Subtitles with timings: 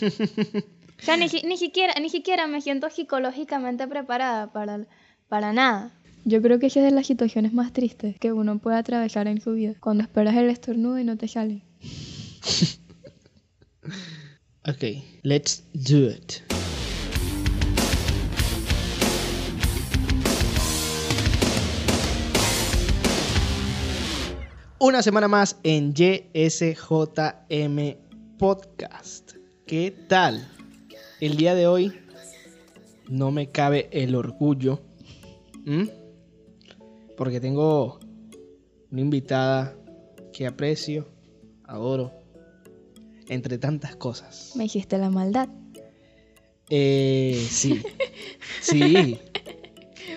[0.96, 4.86] O sea, ni, ni siquiera, ni siquiera me siento psicológicamente preparada para,
[5.28, 5.92] para nada.
[6.24, 9.40] Yo creo que esa es de las situaciones más tristes que uno puede atravesar en
[9.40, 9.74] su vida.
[9.80, 11.62] Cuando esperas el estornudo y no te sale.
[14.66, 14.82] Ok,
[15.22, 16.40] let's do it.
[24.78, 26.38] Una semana más en YSJM
[28.38, 29.23] Podcast.
[29.66, 30.46] ¿Qué tal?
[31.20, 31.98] El día de hoy
[33.08, 34.82] no me cabe el orgullo.
[35.64, 35.90] ¿m?
[37.16, 37.98] Porque tengo
[38.90, 39.74] una invitada
[40.34, 41.08] que aprecio,
[41.64, 42.12] adoro,
[43.28, 44.52] entre tantas cosas.
[44.54, 45.48] Me hiciste la maldad.
[46.68, 47.82] Eh, sí.
[48.60, 49.18] Sí.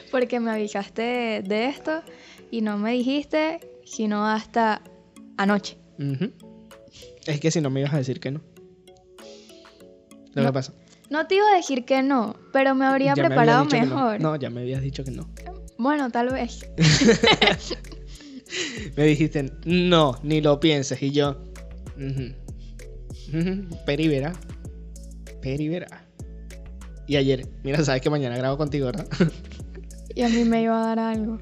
[0.09, 2.01] Porque me avisaste de esto
[2.49, 4.81] y no me dijiste sino hasta
[5.37, 5.77] anoche.
[7.25, 8.41] Es que si no me ibas a decir que no.
[10.37, 10.49] Lo No.
[10.49, 10.73] que pasa.
[11.09, 13.69] No te iba a decir que no, pero me habría ya preparado no.
[13.71, 14.19] mejor.
[14.21, 14.35] No.
[14.35, 15.27] ya me habías dicho que no.
[15.77, 16.65] Bueno, tal vez.
[18.95, 21.01] Me dijiste, no, ni lo pienses.
[21.03, 21.37] Y yo,
[21.97, 22.33] ujú.
[23.37, 24.33] Ujú, Peribera.
[25.41, 26.05] Peribera.
[27.07, 29.07] Y ayer, mira, sabes que mañana grabo contigo, ¿verdad?
[30.15, 31.39] Y a mí me iba a dar algo.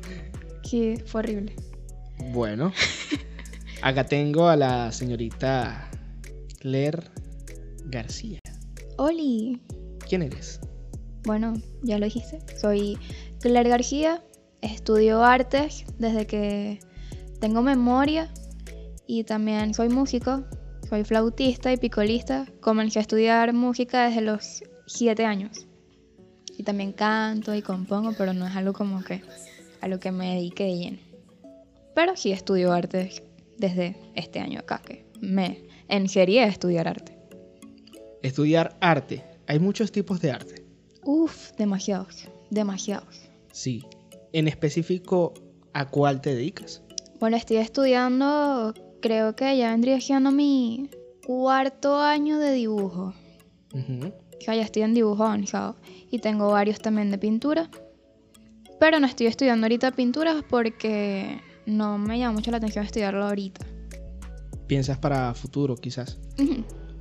[0.69, 1.55] Que fue horrible.
[2.33, 2.73] Bueno,
[3.81, 5.89] acá tengo a la señorita
[6.59, 7.03] Claire
[7.85, 8.39] García.
[8.97, 9.61] Oli.
[10.07, 10.59] ¿Quién eres?
[11.23, 12.39] Bueno, ya lo dijiste.
[12.57, 12.97] Soy
[13.39, 14.23] Claire García.
[14.61, 16.79] Estudio artes desde que
[17.39, 18.31] tengo memoria.
[19.07, 20.43] Y también soy músico.
[20.89, 22.45] Soy flautista y picolista.
[22.61, 25.67] Comencé a estudiar música desde los 7 años.
[26.57, 29.21] Y también canto y compongo, pero no es algo como que
[29.81, 30.97] a lo que me dedique de lleno.
[31.93, 33.23] Pero sí estudio artes
[33.57, 37.14] desde este año acá, que me enseñé a estudiar arte.
[38.25, 39.23] Estudiar arte.
[39.45, 40.65] Hay muchos tipos de arte.
[41.03, 43.29] Uf, demasiados, demasiados.
[43.51, 43.83] Sí.
[44.33, 45.35] En específico,
[45.73, 46.81] ¿a cuál te dedicas?
[47.19, 50.89] Bueno, estoy estudiando, creo que ya vendría siendo mi
[51.23, 53.13] cuarto año de dibujo.
[54.47, 55.75] Ya estoy en dibujo avanzado.
[56.09, 57.69] Y tengo varios también de pintura.
[58.79, 63.63] Pero no estoy estudiando ahorita pinturas porque no me llama mucho la atención estudiarlo ahorita.
[64.65, 66.17] ¿Piensas para futuro, quizás?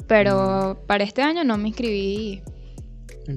[0.07, 2.43] Pero para este año no me inscribí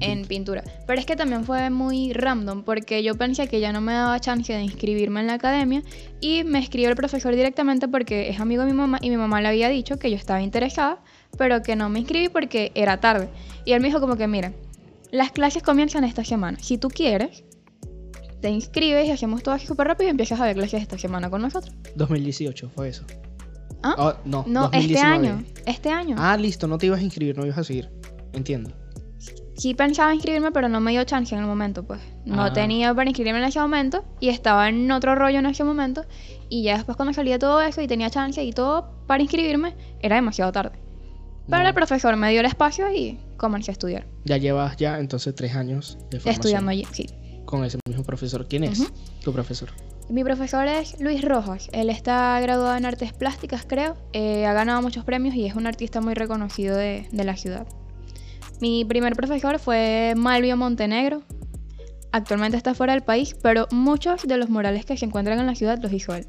[0.00, 0.62] En pintura.
[0.86, 4.20] Pero es que también fue muy random porque yo pensé que ya no me daba
[4.20, 5.82] chance de inscribirme en la academia
[6.20, 9.40] y me escribió el profesor directamente porque es amigo de mi mamá y mi mamá
[9.40, 11.02] le había dicho que yo estaba interesada,
[11.38, 13.28] pero que no me inscribí porque era tarde.
[13.64, 14.52] Y él me dijo como que, mira,
[15.10, 16.58] las clases comienzan esta semana.
[16.60, 17.44] Si tú quieres,
[18.40, 21.30] te inscribes y hacemos todo así súper rápido y empiezas a ver clases esta semana
[21.30, 21.74] con nosotros.
[21.96, 23.04] 2018 fue eso.
[23.82, 23.94] ¿Ah?
[23.98, 25.28] Oh, no, no, este 2019.
[25.28, 25.44] año.
[25.66, 26.16] Este año.
[26.18, 27.90] Ah, listo, no te ibas a inscribir, no ibas a seguir.
[28.32, 28.70] Entiendo.
[29.56, 32.00] Sí pensaba inscribirme, pero no me dio chance en el momento, pues.
[32.24, 32.52] No Ah.
[32.52, 36.04] tenía para inscribirme en ese momento y estaba en otro rollo en ese momento.
[36.48, 40.16] Y ya después cuando salía todo eso y tenía chance y todo para inscribirme, era
[40.16, 40.78] demasiado tarde.
[41.48, 41.68] Pero No.
[41.68, 44.06] el profesor me dio el espacio y comencé a estudiar.
[44.24, 47.06] Ya llevas ya entonces tres años de formación Estudiando allí, sí.
[47.44, 48.46] con ese mismo profesor.
[48.46, 48.90] ¿Quién es Ujú.
[49.24, 49.70] tu profesor?
[50.10, 51.68] Mi profesor es Luis Rojas.
[51.72, 53.94] Él está graduado en artes plásticas, creo.
[54.14, 57.66] Eh, ha ganado muchos premios y es un artista muy reconocido de, la ciudad.
[58.62, 61.24] Mi primer profesor fue Malvio Montenegro.
[62.10, 65.54] Actualmente está fuera del país, pero muchos de los murales que se encuentran en la
[65.54, 66.24] ciudad los hizo él.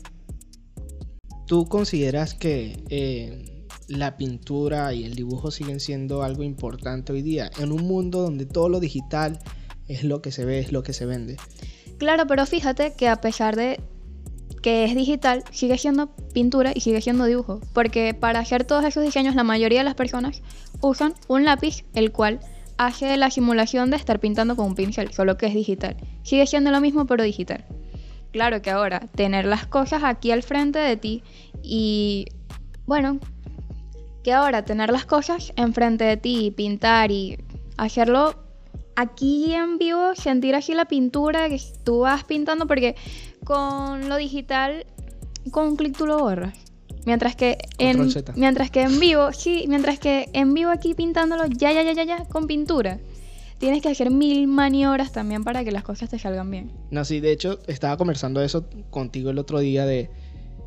[1.45, 7.49] ¿Tú consideras que eh, la pintura y el dibujo siguen siendo algo importante hoy día
[7.57, 9.39] en un mundo donde todo lo digital
[9.87, 11.37] es lo que se ve, es lo que se vende?
[11.99, 13.79] Claro, pero fíjate que a pesar de
[14.61, 17.59] que es digital, sigue siendo pintura y sigue siendo dibujo.
[17.73, 20.41] Porque para hacer todos esos diseños, la mayoría de las personas
[20.81, 22.39] usan un lápiz, el cual
[22.77, 25.97] hace la simulación de estar pintando con un pincel, solo que es digital.
[26.23, 27.65] Sigue siendo lo mismo, pero digital.
[28.31, 31.23] Claro que ahora, tener las cosas aquí al frente de ti
[31.61, 32.25] y,
[32.85, 33.19] bueno,
[34.23, 37.37] que ahora tener las cosas enfrente de ti y pintar y
[37.77, 38.35] hacerlo
[38.99, 42.95] aquí en vivo, sentir así la pintura que tú vas pintando, porque
[43.45, 44.85] con lo digital,
[45.51, 46.53] con un clic tú lo borras.
[47.05, 48.33] Mientras que en, Z.
[48.35, 52.03] mientras que en vivo, sí, mientras que en vivo aquí pintándolo ya, ya, ya, ya,
[52.03, 52.99] ya, con pintura.
[53.57, 56.71] Tienes que hacer mil maniobras también para que las cosas te salgan bien.
[56.91, 60.09] No, sí, de hecho, estaba conversando eso contigo el otro día de.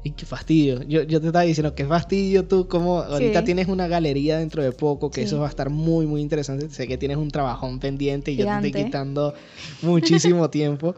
[0.04, 0.82] Y qué fastidio.
[0.82, 3.44] Yo, yo te estaba diciendo, qué fastidio tú, como ahorita Sí.
[3.44, 5.26] tienes una galería dentro de poco, que Sí.
[5.28, 6.68] eso va a estar muy, muy interesante.
[6.70, 8.84] Sé que tienes un trabajón pendiente y yo te estoy Gigante.
[8.86, 9.34] quitando
[9.82, 10.96] muchísimo tiempo.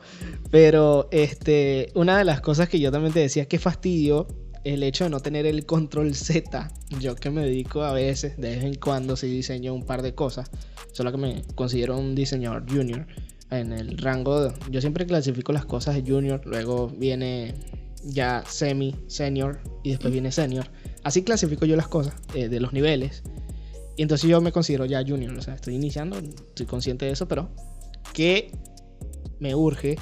[0.51, 4.27] Pero este, una de las cosas que yo también te decía, qué fastidio
[4.65, 8.57] el hecho de no tener el control Z, yo que me dedico a veces, de
[8.57, 10.51] vez en cuando sí diseño un par de cosas,
[10.93, 13.07] solo que me considero un diseñador junior.
[13.51, 17.55] En el rango, yo siempre clasifico las cosas de junior, luego viene
[18.05, 20.67] ya semi, senior y después viene senior.
[21.03, 23.23] Así clasifico yo las cosas eh, de los niveles.
[23.97, 27.29] Y entonces yo me considero ya junior, o sea, estoy iniciando, estoy consciente de eso,
[27.29, 27.49] pero
[28.13, 28.51] que
[29.39, 29.97] me urge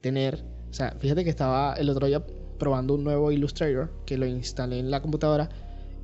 [0.00, 2.24] tener, o sea, fíjate que estaba el otro día
[2.58, 5.48] probando un nuevo Illustrator que lo instalé en la computadora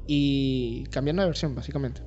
[0.06, 2.02] y cambiando de versión básicamente.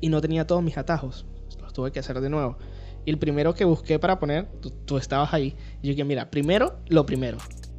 [0.00, 1.26] Y no tenía todos mis atajos,
[1.60, 2.56] los tuve que hacer de nuevo.
[3.04, 4.46] Y el primero que busqué para poner,
[4.84, 7.38] tú, estabas ahí, y yo dije, mira, primero lo primero,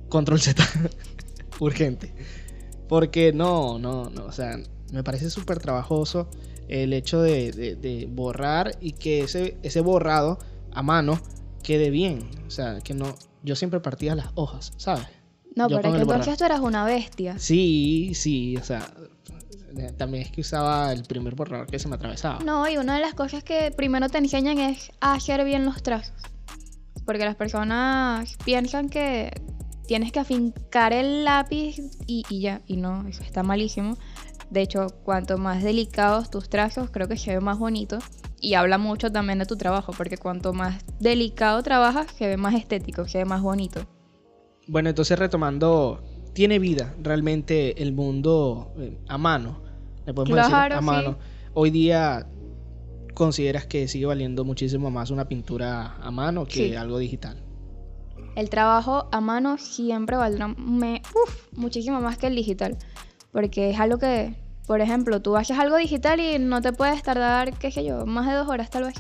[0.10, 0.64] control Z,
[1.60, 2.14] urgente.
[2.88, 4.60] Porque no, no, no, o sea,
[4.92, 6.30] me parece súper trabajoso
[6.68, 10.40] el hecho de, borrar y que ese, ese borrado
[10.72, 11.20] a mano
[11.64, 12.30] quede bien.
[12.48, 13.16] O sea, que no.
[13.44, 15.08] Yo siempre partía las hojas, ¿sabes?
[15.56, 17.38] No, pero es que entonces tú eras una bestia.
[17.40, 18.88] Sí, sí, o sea.
[19.98, 22.40] También es que usaba el primer borrador que se me atravesaba.
[22.44, 25.84] No, y una de las cosas que primero te enseñan es a hacer bien los
[25.84, 26.16] trazos.
[27.06, 29.32] Porque las personas piensan que
[29.90, 32.62] tienes que afincar el lápiz y, y ya.
[32.68, 33.98] Y no, eso está malísimo.
[34.52, 37.98] De hecho, cuanto más delicados tus trazos, creo que se ve más bonito.
[38.40, 42.54] Y habla mucho también de tu trabajo, porque cuanto más delicado trabajas, se ve más
[42.54, 43.82] estético, se ve más bonito.
[44.68, 46.04] Bueno, entonces retomando,
[46.34, 49.60] tiene vida realmente el mundo eh, a mano.
[50.06, 51.18] Le podemos decir a mano.
[51.56, 52.28] Hoy día
[53.16, 57.49] consideras que sigue valiendo muchísimo más una pintura a mano que algo digital.
[58.40, 60.56] El trabajo a mano siempre valdrá
[61.58, 62.78] muchísimo más que el digital.
[63.34, 64.34] Porque es algo que,
[64.66, 68.28] por ejemplo, tú haces algo digital y no te puedes tardar, qué sé yo, más
[68.28, 68.96] de dos horas tal vez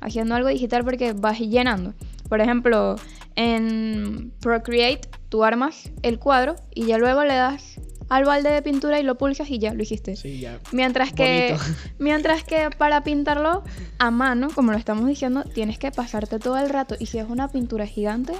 [0.00, 1.92] haciendo algo digital porque vas llenando.
[2.30, 2.96] Por ejemplo,
[3.36, 7.78] en Procreate tú armas el cuadro y ya luego le das
[8.08, 10.16] al balde de pintura y lo pulsas y ya lo hiciste.
[10.16, 10.58] Sí, ya.
[10.72, 11.54] Mientras que,
[11.98, 13.62] mientras que para pintarlo
[13.98, 16.96] a mano, como lo estamos diciendo, tienes que pasarte todo el rato.
[16.98, 18.32] Y si es una pintura gigante,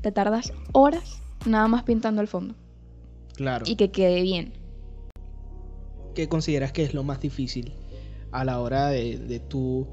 [0.00, 2.54] te tardas horas nada más pintando el fondo.
[3.34, 3.64] Claro.
[3.68, 4.52] Y que quede bien.
[6.16, 7.74] ¿qué consideras que es lo más difícil
[8.32, 9.86] a la hora de, de tú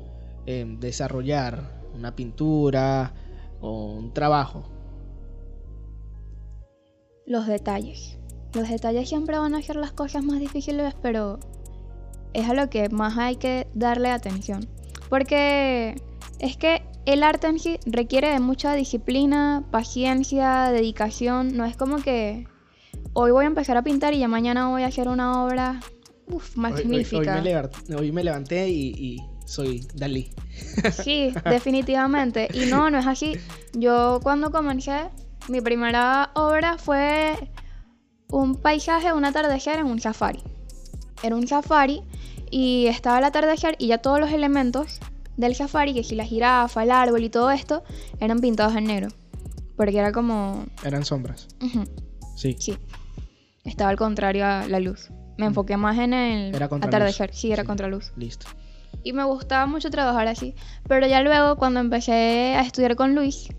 [0.48, 3.14] em, desarrollar una pintura
[3.62, 4.64] o un trabajo?
[7.28, 8.18] Los detalles.
[8.54, 11.40] Los detalles siempre van a ser las cosas más difíciles, pero
[12.34, 14.68] es a lo que más hay que darle atención.
[15.10, 15.96] Porque
[16.40, 21.56] es que el arte en sí requiere de mucha disciplina, paciencia, dedicación.
[21.56, 22.48] No es como que
[23.14, 25.80] hoy voy a empezar a pintar y ya mañana voy a hacer una obra
[26.28, 27.42] Uf, magnífica.
[27.98, 30.32] Hoy, me, levanté, y, soy Dalí.
[31.04, 32.48] Sí, definitivamente.
[32.54, 33.38] Y no, no es así.
[33.74, 35.10] Yo cuando comencé,
[35.50, 37.36] mi primera obra fue
[38.30, 40.42] un paisaje, un atardecer en un safari.
[41.22, 42.02] Era un safari
[42.50, 45.00] y estaba el atardecer y ya todos los elementos
[45.38, 47.84] del safari, que si la jirafa, el árbol y todo esto,
[48.20, 49.10] eran pintados en negro.
[49.76, 50.66] Porque era como...
[50.84, 51.48] Eran sombras.
[52.36, 52.56] Sí.
[52.60, 52.78] Sí.
[53.64, 55.10] Estaba al contrario a la luz.
[55.38, 57.34] Me enfoqué más en el atardecer.
[57.34, 58.14] Sí, era contra luz.
[58.16, 58.46] Listo.
[59.04, 60.54] Y me gustaba mucho trabajar así.
[60.88, 63.50] Pero ya luego, cuando empecé a estudiar con Luis,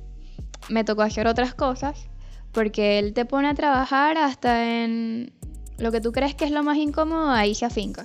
[0.69, 2.09] me tocó hacer otras cosas.
[2.53, 5.33] Porque él te pone a trabajar hasta en
[5.79, 8.05] lo que tú crees que es lo más incómodo, ahí se afinca.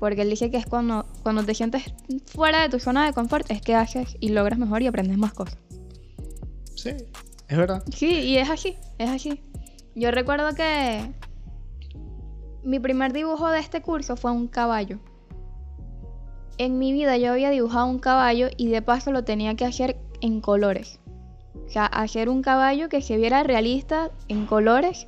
[0.00, 1.84] Porque él dice que es cuando, cuando te sientes
[2.26, 5.34] fuera de tu zona de confort, es que haces y logras mejor y aprendes más
[5.34, 5.58] cosas.
[6.74, 6.90] Sí,
[7.46, 7.84] es verdad.
[7.94, 9.42] Sí, y es así, es así.
[9.94, 11.12] Yo recuerdo que
[12.62, 14.98] mi primer dibujo de este curso fue un caballo.
[16.56, 19.98] En mi vida yo había dibujado un caballo y de paso lo tenía que hacer
[20.22, 21.00] en colores.
[21.66, 25.06] O sea, hacer un caballo que se viera realista en colores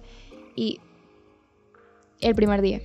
[0.54, 0.80] y
[2.20, 2.80] el primer día.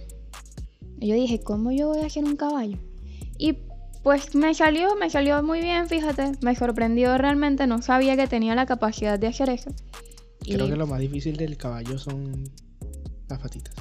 [0.99, 2.77] Y yo dije, ¿cómo yo voy a hacer un caballo?
[3.37, 3.57] Y
[4.03, 6.31] pues me salió, me salió muy bien, fíjate.
[6.41, 9.71] Me sorprendió realmente, no sabía que tenía la capacidad de hacer eso.
[10.43, 12.45] Creo que lo más difícil del caballo son
[13.27, 13.75] las patitas.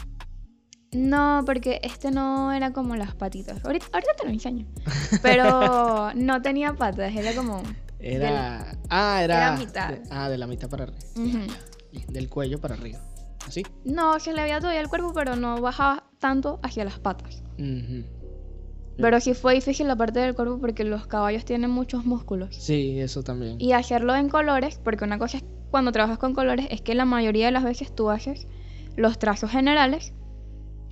[0.92, 3.64] No, porque este no era como las patitas.
[3.64, 4.66] Ahorita, te lo enseño.
[5.22, 7.62] Pero no tenía patas, era como.
[7.98, 8.76] Era.
[8.88, 9.36] ah, era.
[9.36, 9.94] Era mitad.
[10.10, 10.98] ah, de la mitad para arriba.
[12.08, 12.98] Del cuello para arriba.
[13.46, 13.62] ¿Así?
[13.84, 17.42] No, se le había todavía el cuerpo, pero no bajaba tanto hacia las patas.
[18.98, 22.56] Pero sí fue difícil la parte del cuerpo porque los caballos tienen muchos músculos.
[22.56, 23.60] Sí, eso también.
[23.60, 27.04] Y hacerlo en colores, porque una cosa es cuando trabajas con colores es que la
[27.04, 28.46] mayoría de las veces tú haces
[28.96, 30.14] los trazos generales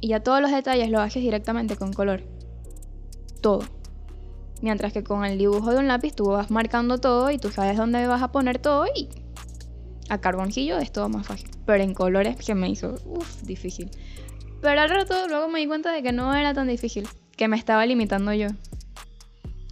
[0.01, 2.23] y ya todos los detalles lo haces directamente con color.
[3.41, 3.61] Todo.
[4.61, 7.77] Mientras que con el dibujo de un lápiz tú vas marcando todo y tú sabes
[7.77, 9.09] dónde vas a poner todo y
[10.11, 11.51] A carboncillo es todo más fácil.
[11.67, 13.91] Pero en colores se me hizo, uff, difícil.
[14.61, 17.07] Pero al rato luego me di cuenta de que no era tan difícil.
[17.37, 18.49] Que me estaba limitando yo.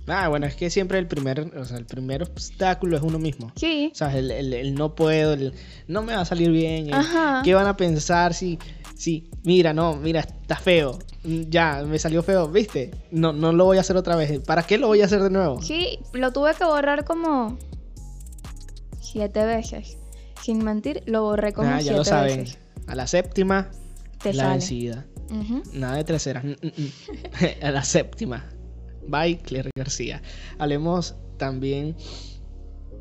[0.09, 3.53] Ah, bueno, es que siempre el primer, o sea, el primer obstáculo es uno mismo.
[3.55, 3.91] Sí.
[3.93, 5.53] O sea, el, el- el no puedo, el
[5.87, 7.43] no me va a salir bien, el Ajá.
[7.45, 8.59] qué van a pensar si,
[8.97, 12.91] si, mira, no, mira, está feo, ya, me salió feo, ¿viste?
[13.12, 14.41] No, no lo voy a hacer otra vez.
[14.41, 15.62] ¿Para qué lo voy a hacer de nuevo?
[15.62, 17.57] Sí, lo tuve que borrar como
[19.01, 19.99] siete veces.
[20.42, 22.40] Sin mentir, lo borré como Ah, ya lo saben.
[22.40, 22.58] veces.
[22.87, 23.70] A la séptima,
[24.22, 24.52] Te la sale.
[24.54, 25.06] vencida.
[25.72, 26.42] Nada de tercera.
[26.42, 26.92] mm, mm, mm.
[27.64, 28.44] a la séptima.
[29.08, 30.20] Bye, Claire García.
[30.58, 31.96] Hablemos también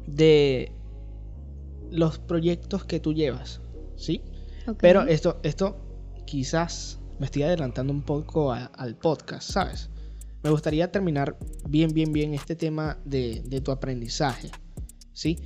[0.08, 0.72] de
[1.92, 3.62] los proyectos que tú llevas,
[3.98, 4.22] ¿sí?
[4.80, 5.78] Pero esto, esto
[6.26, 9.90] quizás me estoy adelantando un poco a- al podcast, ¿sabes?
[10.44, 14.50] Me gustaría terminar bien, bien, bien este tema de, de tu aprendizaje,
[15.14, 15.38] ¿sí?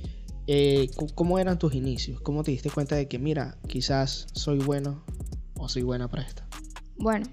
[0.46, 2.20] Eh, ¿Cómo eran tus inicios?
[2.20, 5.02] ¿Cómo te diste cuenta de que, mira, quizás soy bueno
[5.56, 6.42] o soy buena para esto?
[6.98, 7.26] Bueno,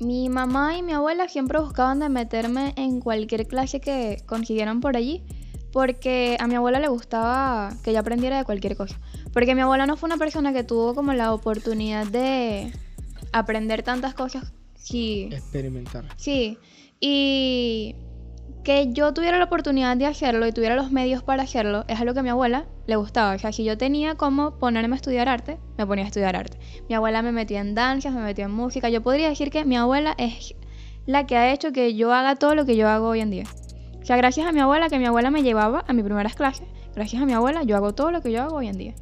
[0.00, 4.96] mi mamá y mi abuela siempre buscaban de meterme en cualquier clase que consiguieran por
[4.96, 5.22] allí,
[5.72, 9.00] porque a mi abuela le gustaba que yo aprendiera de cualquier cosa.
[9.32, 12.70] Porque mi abuela no fue una persona que tuvo como la oportunidad de
[13.32, 14.52] aprender tantas cosas.
[14.74, 16.04] Sí, Experimentar.
[16.16, 16.58] sí.
[17.00, 17.94] Y
[18.62, 22.14] que yo tuviera la oportunidad de hacerlo y tuviera los medios para hacerlo, es algo
[22.14, 23.34] que a mi abuela le gustaba.
[23.34, 26.58] O sea, si yo tenía como ponerme a estudiar arte, me ponía a estudiar arte.
[26.88, 28.88] Mi abuela me metía en danzas, me metía en música.
[28.88, 30.54] Yo podría decir que mi abuela es
[31.06, 33.44] la que ha hecho que yo haga todo lo que yo hago hoy en día.
[34.00, 36.66] O sea, gracias a mi abuela, que mi abuela me llevaba a mis primeras clases,
[36.94, 38.94] gracias a mi abuela, yo hago todo lo que yo hago hoy en día.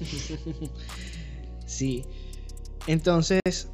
[1.66, 2.02] Sí.
[2.86, 3.68] Entonces,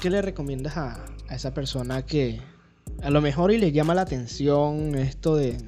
[0.00, 2.40] ¿qué le recomiendas a, a esa persona que
[3.02, 5.58] a lo mejor y le llama la atención esto de,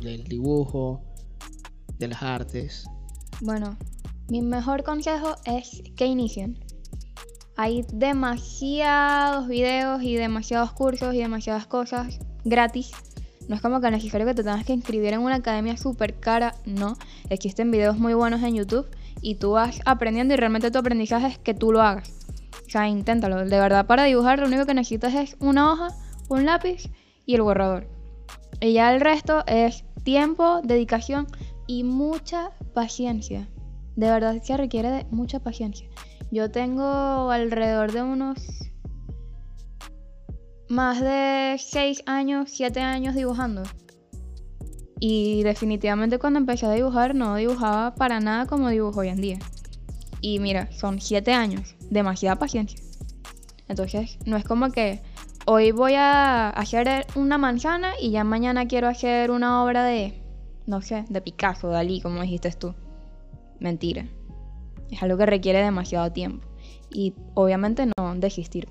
[0.00, 1.02] del dibujo,
[1.98, 2.84] de las artes?
[3.40, 3.76] Bueno,
[4.28, 6.58] mi mejor consejo es que inicien.
[7.56, 12.92] Hay demasiados videos y demasiados cursos y demasiadas cosas gratis.
[13.48, 16.54] No es como que necesario que te tengas que inscribir en una academia súper cara,
[16.64, 16.96] no.
[17.28, 18.86] Existen videos muy buenos en YouTube
[19.20, 22.10] y tú vas aprendiendo y realmente tu aprendizaje es que tú lo hagas.
[22.66, 23.44] O sea, inténtalo.
[23.44, 25.88] De verdad, para dibujar lo único que necesitas es una hoja,
[26.32, 26.90] un lápiz
[27.26, 27.88] y el borrador.
[28.60, 31.26] Y ya el resto es tiempo, dedicación
[31.66, 33.48] y mucha paciencia.
[33.96, 35.88] De verdad se requiere de mucha paciencia.
[36.30, 38.38] Yo tengo alrededor de unos
[40.68, 43.62] más de 6 años, 7 años dibujando.
[44.98, 49.38] Y definitivamente cuando empecé a dibujar no dibujaba para nada como dibujo hoy en día.
[50.20, 52.80] Y mira, son 7 años, demasiada paciencia.
[53.68, 55.02] Entonces, no es como que
[55.46, 60.20] hoy voy a hacer una manzana y ya mañana quiero hacer una obra de,
[60.66, 62.74] no sé, de Picasso, Dalí, como dijiste tú.
[63.60, 64.06] Mentira.
[64.90, 66.46] Es algo que requiere demasiado tiempo.
[66.90, 68.68] Y obviamente no desistir.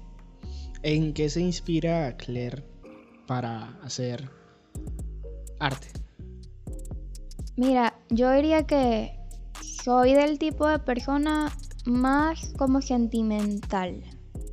[0.84, 2.64] ¿En qué se inspira Claire
[3.26, 4.30] para hacer
[5.60, 5.88] arte?
[7.56, 9.18] Mira, yo diría que
[9.62, 11.52] soy del tipo de persona
[11.86, 14.04] más como sentimental.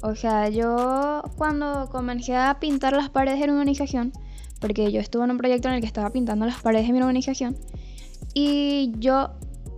[0.03, 4.13] O sea, yo cuando comencé a pintar las paredes de mi urbanización,
[4.61, 7.01] porque yo estuve en un proyecto en el que estaba pintando las paredes de mi
[7.01, 7.57] urbanización,
[8.35, 9.31] y yo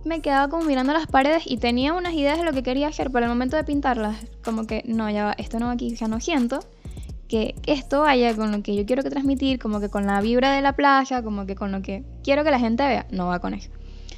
[0.05, 3.11] me quedaba como mirando las paredes y tenía unas ideas de lo que quería hacer,
[3.11, 6.59] pero al momento de pintarlas, como que no, ya esto no aquí, sea, no siento
[7.27, 10.51] que esto vaya con lo que yo quiero que transmitir, como que con la vibra
[10.51, 13.39] de la playa, como que con lo que quiero que la gente vea, no va
[13.39, 13.69] con eso.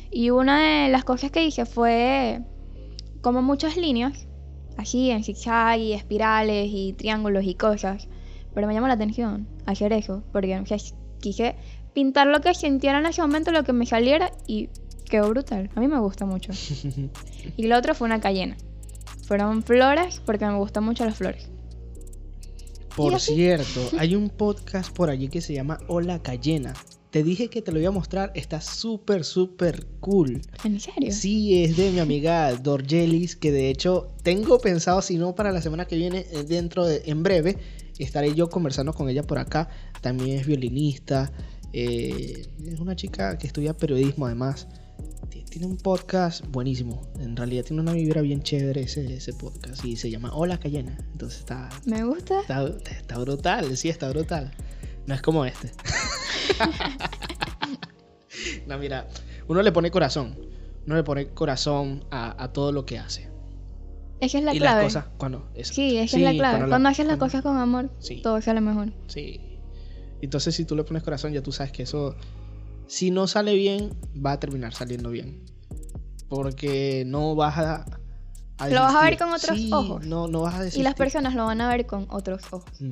[0.10, 2.42] Y una de las cosas que hice fue
[3.22, 4.28] como muchas líneas,
[4.78, 8.08] así en zigzag y espirales y triángulos y cosas,
[8.54, 10.78] pero me llamó la atención hacer eso, porque o sea,
[11.20, 11.56] quise
[11.94, 14.70] pintar lo que sintiera en ese momento, lo que me saliera y
[15.10, 15.70] quedó brutal.
[15.76, 16.52] A mí me gusta mucho.
[17.58, 18.56] Y lo otro fue una cayena.
[19.28, 21.50] Fueron flores porque me gustan mucho las flores.
[22.96, 26.74] Por cierto, hay un podcast por allí que se llama Hola Cayena.
[27.14, 30.42] Te dije que te lo iba a mostrar, está súper, súper cool.
[30.64, 31.12] ¿En serio?
[31.14, 35.62] Sí, es de mi amiga Dorgelis, que de hecho tengo pensado, si no para la
[35.62, 37.58] semana que viene, eh, dentro de, en breve,
[38.00, 39.70] estaré yo conversando con ella por acá.
[40.02, 41.32] También es violinista,
[41.72, 44.68] eh, es una chica que estudia periodismo además.
[45.30, 49.86] Ti- Tiene un podcast buenísimo, en realidad tiene una vibra bien chévere ese, ese podcast
[49.86, 50.98] y se llama Hola Cayena.
[51.12, 52.42] Entonces está, Me gusta.
[52.42, 54.52] Está, está brutal, sí, está brutal.
[55.08, 55.72] No es como este.
[58.68, 59.08] no, mira,
[59.48, 60.38] uno le pone corazón.
[60.86, 63.32] Uno le pone corazón a, a todo lo que hace.
[64.20, 64.84] Esa es la y clave.
[64.84, 65.50] las cosas cuando...
[65.54, 65.74] eso.
[65.74, 66.60] Sí, esa Sí, es la clave.
[66.62, 68.22] la- Cuando haces las cuando- cosas con amor, Sí.
[68.22, 68.94] todo sale mejor.
[69.08, 69.60] Sí.
[70.22, 72.16] Entonces si tú le pones corazón ya tú sabes que eso
[72.88, 73.90] si no sale bien,
[74.26, 75.44] va a terminar saliendo bien.
[76.30, 77.86] Porque no vas a...
[78.58, 80.06] a Lo vas a ver con otros Sí, ojos.
[80.06, 80.80] No, no vas a decir.
[80.80, 82.72] Y las personas lo van a ver con otros ojos.
[82.76, 82.86] Eso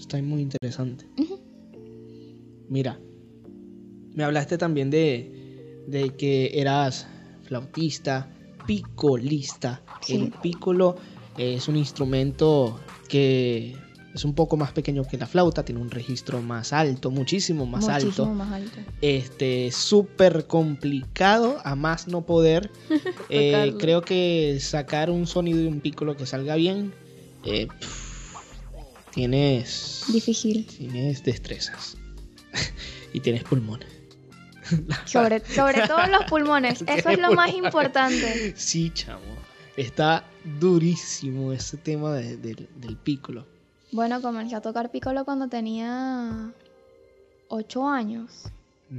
[0.00, 1.06] está muy interesante.
[2.68, 2.98] Mira,
[4.14, 7.06] me hablaste también de, de que eras
[7.44, 8.28] flautista,
[8.66, 9.82] picolista.
[10.00, 10.16] Sí.
[10.16, 10.96] El pícolo
[11.38, 13.76] es un instrumento que
[14.14, 17.84] es un poco más pequeño que la flauta, tiene un registro más alto, muchísimo más
[17.86, 18.34] Muchísimo alto.
[18.34, 18.78] más alto.
[19.02, 22.70] Este, súper complicado, a más no poder.
[23.28, 26.94] Eh, creo que sacar un sonido de un pícolo que salga bien,
[27.44, 27.95] eh, pf,
[29.16, 30.66] tienes, Difícil.
[30.66, 31.96] tienes destrezas
[33.12, 33.88] y tienes pulmones.
[35.06, 36.82] Sobre, sobre todo los pulmones.
[36.86, 38.52] Eso es lo más importante.
[38.56, 39.22] Sí, chamo.
[39.76, 40.24] Está
[40.60, 43.46] durísimo ese tema de- del- del pícolo.
[43.92, 46.52] Bueno, comencé a tocar piccolo cuando tenía
[47.48, 48.44] 8 años.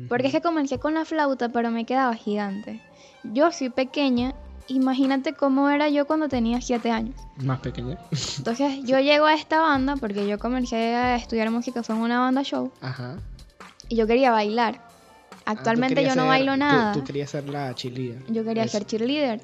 [0.10, 2.82] Porque es que comencé con la flauta, pero me quedaba gigante.
[3.24, 4.34] Yo soy pequeña,
[4.68, 7.16] imagínate cómo era yo cuando tenía 7 años.
[7.38, 7.98] Más pequeño.
[8.38, 12.20] Entonces yo llego a esta banda porque yo comencé a estudiar música, fue en una
[12.20, 13.18] banda show, Ajá.
[13.90, 14.82] y yo quería bailar.
[15.46, 16.92] Ah, tú Actualmente querías yo no ser- bailo tú- nada.
[16.94, 18.16] Tú, querías ser la chilía.
[18.30, 18.74] Yo quería Eso.
[18.78, 19.42] ser cheerleader.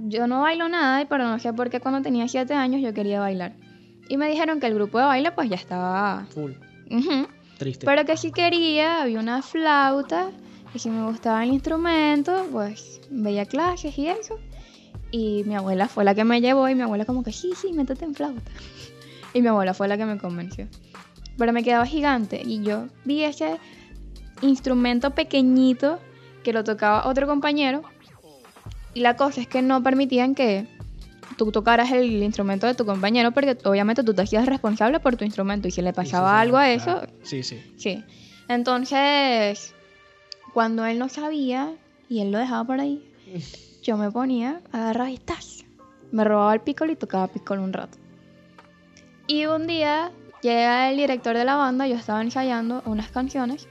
[0.00, 3.20] Yo no bailo nada, pero no sé por qué cuando tenía 7 años yo quería
[3.20, 3.54] bailar.
[4.08, 6.26] Y me dijeron que el grupo de baile pues ya estaba...
[6.34, 6.52] Full.
[6.90, 7.26] Ujú.
[7.58, 7.84] Triste.
[7.86, 10.30] Pero que si quería, había una flauta,
[10.74, 14.38] y si me gustaba el instrumento, pues veía clases y eso.
[15.10, 17.72] Y mi abuela fue la que me llevó y mi abuela como que sí, sí,
[17.72, 18.50] métete en flauta.
[19.32, 20.68] Y mi abuela fue la que me convenció.
[21.36, 23.58] Pero me quedaba gigante y yo vi ese
[24.42, 25.98] instrumento pequeñito
[26.42, 27.82] que lo tocaba otro compañero.
[28.94, 30.66] Y la cosa es que no permitían que
[31.36, 35.24] tú tocaras el instrumento de tu compañero porque obviamente tú te hacías responsable por tu
[35.24, 37.02] instrumento y si le sí, pasaba sí, algo a claro.
[37.02, 37.62] eso, Sí, sí.
[37.76, 38.04] Sí.
[38.48, 39.74] Entonces,
[40.52, 41.72] cuando él no sabía
[42.08, 43.04] y él lo dejaba por ahí,
[43.82, 45.64] yo me ponía, agarraba y ¡tas!
[46.10, 47.98] Me robaba el piccolo y tocaba piccolo un rato.
[49.26, 50.10] Y un día
[50.42, 53.68] llega el director de la banda, yo estaba ensayando unas canciones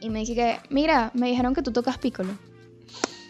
[0.00, 2.32] y me dice que, mira, me dijeron que tú tocas piccolo.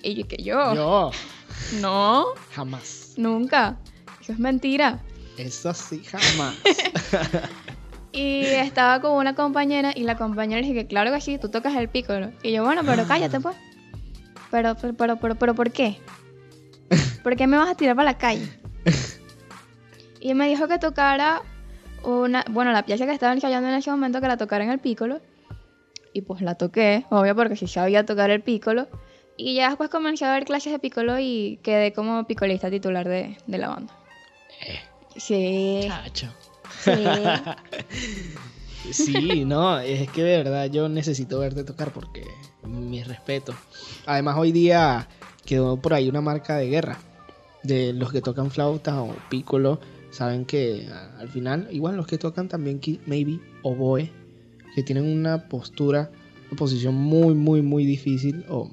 [0.03, 1.11] Y yo que yo, Yo,
[1.81, 3.15] no, jamás.
[3.17, 3.77] nunca.
[4.21, 5.01] Eso es mentira.
[5.37, 6.55] Eso sí, jamás.
[8.13, 11.51] Y estaba con una compañera y la compañera le dije que claro que sí, tú
[11.51, 12.31] tocas el piccolo.
[12.43, 13.55] Y yo, bueno, pero cállate pues.
[14.51, 15.99] Pero, pero, pero, pero, pero ¿por qué?
[17.23, 18.49] ¿Por qué me vas a tirar para la calle?
[20.21, 21.43] Y me dijo que tocara
[22.03, 24.81] una, bueno, la pieza que estaba ensayando en ese momento, que la tocara en el
[24.81, 25.21] piccolo.
[26.13, 28.89] Y pues la toqué, obvio, porque sí sabía tocar el piccolo.
[29.37, 33.37] Y ya después comencé a ver clases de piccolo y quedé como picolista titular de,
[33.47, 33.95] de la banda.
[35.15, 36.33] Sí, Chacho.
[36.81, 36.93] sí.
[38.93, 42.25] Sí, no, es que de verdad yo necesito verte tocar porque
[42.65, 43.55] mi respeto.
[44.07, 45.09] Además hoy día
[45.45, 46.99] quedó por ahí una marca de guerra
[47.63, 52.49] de los que tocan flauta o piccolo, saben que al final igual los que tocan
[52.49, 54.11] también maybe oboe,
[54.75, 56.11] que tienen una postura,
[56.51, 58.71] una posición muy muy muy difícil o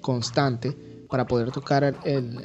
[0.00, 0.74] constante
[1.08, 2.38] para poder tocar el,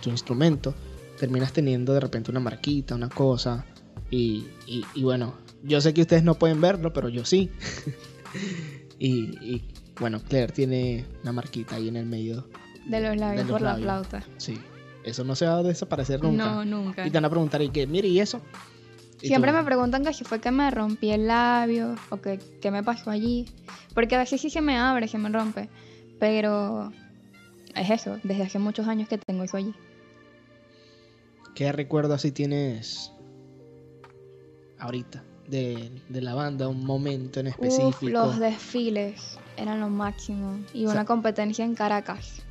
[0.00, 0.74] tu instrumento,
[1.18, 3.64] terminas teniendo de repente una marquita, una cosa
[4.10, 4.44] y-
[4.94, 7.50] y bueno, yo sé que ustedes no pueden verlo, pero yo sí.
[8.98, 9.64] y, y,
[10.00, 12.46] bueno, Claire tiene una marquita ahí en el medio.
[12.86, 13.84] De los labios los por la labios.
[14.08, 14.24] flauta.
[14.38, 14.58] Sí,
[15.04, 16.44] eso no se va a desaparecer nunca.
[16.44, 17.06] No, nunca.
[17.06, 17.86] Y te van a preguntar, ¿y qué?
[17.86, 18.40] Mire, ¿y eso?
[19.20, 22.38] Y Siempre tú, me preguntan que si fue que me rompí el labio o que
[22.60, 23.46] qué me pasó allí.
[23.94, 25.68] Porque a veces sí se me abre, se me rompe.
[26.20, 26.92] Pero
[27.74, 29.74] es eso, desde hace muchos años que tengo eso allí.
[31.56, 33.12] ¿Qué recuerdo así tienes
[34.78, 36.68] ahorita de, de la banda?
[36.68, 37.88] Un momento en específico.
[37.88, 40.58] Uf, los desfiles eran lo máximo.
[40.72, 42.42] Y O sea- una competencia en Caracas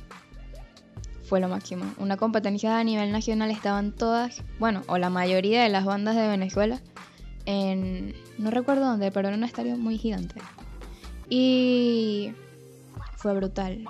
[1.24, 1.84] fue lo máximo.
[1.98, 6.26] Una competencia a nivel nacional estaban todas, bueno, o la mayoría de las bandas de
[6.28, 6.80] Venezuela
[7.46, 10.36] en, no recuerdo dónde, pero era un estadio muy gigante.
[11.30, 12.32] Y
[13.16, 13.84] fue brutal.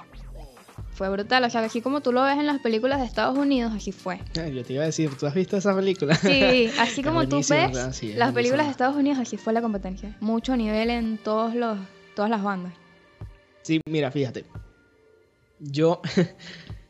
[0.98, 3.72] Fue brutal, o sea, así como tú lo ves en las películas de Estados Unidos,
[3.72, 4.18] así fue.
[4.34, 6.16] Yo te iba a decir, ¿tú has visto esa película?
[6.16, 10.16] Sí, así como tú ves las películas de Estados Unidos, así fue la competencia.
[10.18, 11.78] Mucho nivel en todos los,
[12.16, 12.72] todas las bandas.
[13.62, 14.44] Sí, mira, fíjate.
[15.61, 16.02] Yo,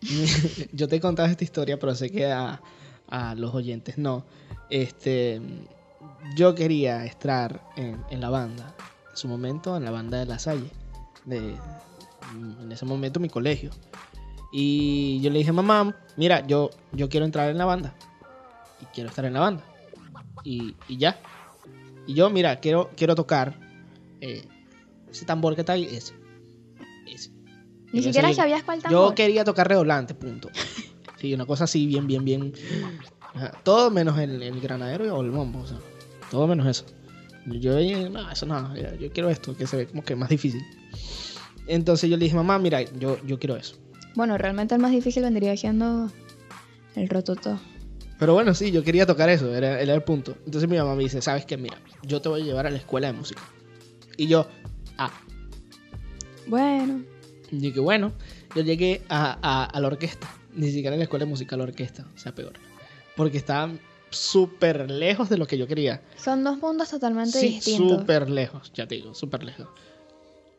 [0.73, 2.63] yo te he contado esta historia, pero sé que a,
[3.09, 4.25] a los oyentes no.
[4.71, 5.43] Este,
[6.35, 8.75] yo quería estar en, en la banda,
[9.11, 10.71] en su momento en la banda de La Salle,
[11.27, 11.55] de,
[12.63, 13.71] en ese momento mi colegio.
[14.53, 17.95] Y yo le dije, mamá, mira, yo, yo quiero entrar en la banda.
[18.81, 19.65] Y quiero estar en la banda.
[20.45, 21.19] Y, y ya.
[22.07, 23.59] Y yo, mira, quiero, quiero tocar.
[24.21, 24.47] eh,
[25.11, 26.15] Ese tambor que está ahí, ese.
[27.07, 27.31] Ese.
[27.93, 29.15] Ni Yo siquiera sabías cuál Yo tambor.
[29.15, 30.49] quería tocar redoblante, punto.
[31.21, 32.53] Sí, una cosa así, bien, bien, bien.
[33.35, 35.79] Ajá, Todo menos el, el granadero o el bombo, o sea,
[36.31, 36.85] todo menos eso.
[37.47, 40.29] Yo dije, no, eso no, yo, yo quiero esto, que se ve como que más
[40.29, 40.63] difícil.
[41.69, 43.77] Entonces yo le dije, mamá, mira, yo, yo quiero eso.
[44.15, 46.11] Bueno, realmente el más difícil vendría siendo
[46.97, 47.61] el rototo.
[48.19, 50.35] Pero bueno, sí, yo quería tocar eso, era, era el punto.
[50.45, 51.57] Entonces mi mamá me dice, ¿sabes qué?
[51.57, 53.43] Mira, yo te voy a llevar a la escuela de música.
[54.17, 54.49] Y yo,
[54.97, 55.13] ah,
[56.47, 57.03] Bueno,
[57.51, 58.13] y dije, bueno,
[58.55, 61.59] yo llegué a, a- a la orquesta, ni siquiera en la escuela de música, a
[61.59, 62.55] la orquesta, o sea, peor.
[63.17, 63.71] Porque estaba
[64.11, 66.03] súper lejos de lo que yo quería.
[66.17, 68.01] son dos mundos totalmente Sí, distintos.
[68.01, 69.69] súper lejos, ya te digo, súper lejos.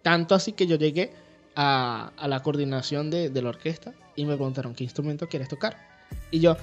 [0.02, 1.12] Tanto así que yo llegué
[1.56, 5.78] a, a la coordinación de, de la orquesta y me preguntaron, ¿qué instrumento quieres tocar?
[6.32, 6.56] Y yo,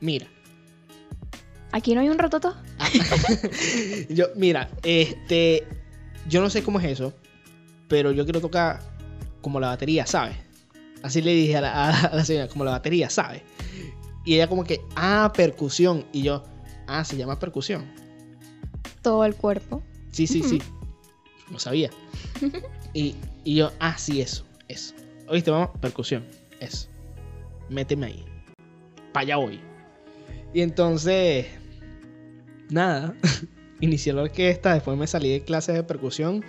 [0.00, 0.26] mira,
[1.70, 2.54] ¿Aquí no hay un rototo?
[4.08, 5.66] yo, mira, este,
[6.26, 7.12] yo no sé cómo es eso,
[7.88, 8.80] pero yo quiero tocar
[9.42, 10.36] como la batería, ¿sabes?
[11.02, 13.42] Así le dije a la, a- a la señora, como la batería, ¿sabes?
[14.24, 16.06] Y ella como que, ah, percusión.
[16.12, 16.42] Y yo,
[16.86, 17.84] ah, se llama percusión.
[19.02, 19.82] Todo el cuerpo.
[20.10, 20.62] Sí, sí, sí.
[21.50, 21.90] No sabía.
[22.92, 24.94] Y, y yo, ah, sí, eso, eso.
[25.28, 26.24] Oíste, vamos, percusión,
[26.60, 26.88] eso.
[27.68, 28.24] Méteme ahí.
[29.12, 29.60] Para allá voy.
[30.54, 31.46] Y entonces,
[32.70, 33.14] nada,
[33.80, 36.44] inicié la orquesta, después me salí de clases de percusión.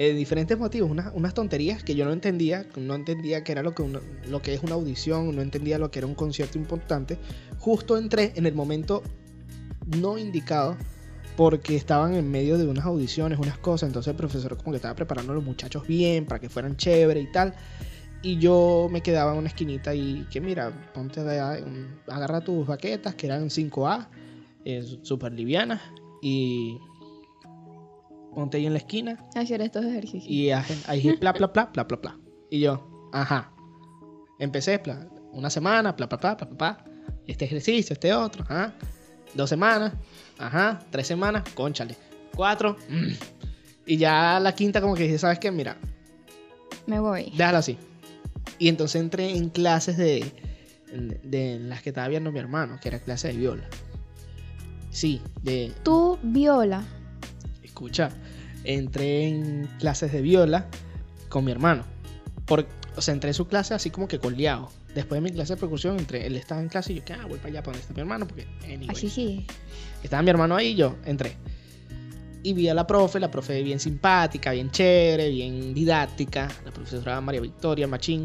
[0.00, 3.74] eh, diferentes motivos, unas, unas tonterías que yo no entendía, no entendía qué era lo
[3.74, 7.18] que, una- lo que es una audición, no entendía lo que era un concierto importante.
[7.58, 9.02] Justo entré en el momento
[10.00, 10.76] no indicado
[11.38, 14.96] porque estaban en medio de unas audiciones, unas cosas, entonces el profesor como que estaba
[14.96, 17.54] preparando a los muchachos bien para que fueran chévere y tal.
[18.22, 21.38] Y yo me quedaba en una esquinita y que mira, ponte de,
[22.08, 24.08] agarra tus baquetas que eran 5A,
[24.64, 25.80] eh, súper livianas,
[26.22, 26.76] y
[28.34, 30.28] ponte ahí en la esquina Hacer estos ejercicios.
[30.28, 32.18] y ahí bla bla bla bla bla bla.
[32.50, 33.52] Y yo, ajá.
[34.40, 36.56] Empecé, bla, una semana, bla bla bla bla bla.
[36.56, 36.84] bla.
[37.28, 38.74] Este ejercicio, este otro, ajá.
[39.34, 39.92] Dos semanas,
[40.38, 40.80] ajá.
[40.90, 41.96] Tres semanas, conchale.
[42.34, 43.06] Cuatro, mm.
[43.86, 45.50] y ya la quinta como que dije, ¿sabes qué?
[45.50, 45.76] Mira,
[46.86, 47.32] Me voy.
[47.36, 47.76] déjalo así.
[48.58, 50.32] Y entonces entré en clases de,
[51.22, 53.64] de las que estaba viendo mi hermano, que era clase de viola.
[54.90, 56.82] Sí, de, Tú, viola.
[57.62, 58.10] escucha,
[58.64, 60.66] entré en clases de viola
[61.28, 61.84] con mi hermano.
[62.46, 64.70] Por, o sea, entré en su clase así como que coleado.
[64.98, 67.24] Después de mi clase de percusión, entré, él estaba en clase y yo, que ah,
[67.28, 69.46] voy para allá, para donde está mi hermano, porque anyway, Así sí.
[70.02, 71.36] estaba mi hermano ahí y yo entré.
[72.42, 76.48] Y vi a la profe, la profe bien simpática, bien chévere, bien didáctica.
[76.64, 78.24] La profesora María Victoria Machín.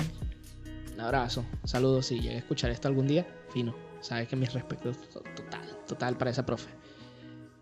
[0.96, 3.28] Un abrazo, saludos si llega a escuchar esto algún día.
[3.54, 6.70] Fino, sabes que mis respetos to- total, total para esa profe.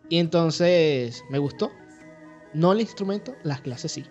[0.08, 1.70] Y entonces me gustó.
[2.54, 4.06] No el instrumento, las clases sí.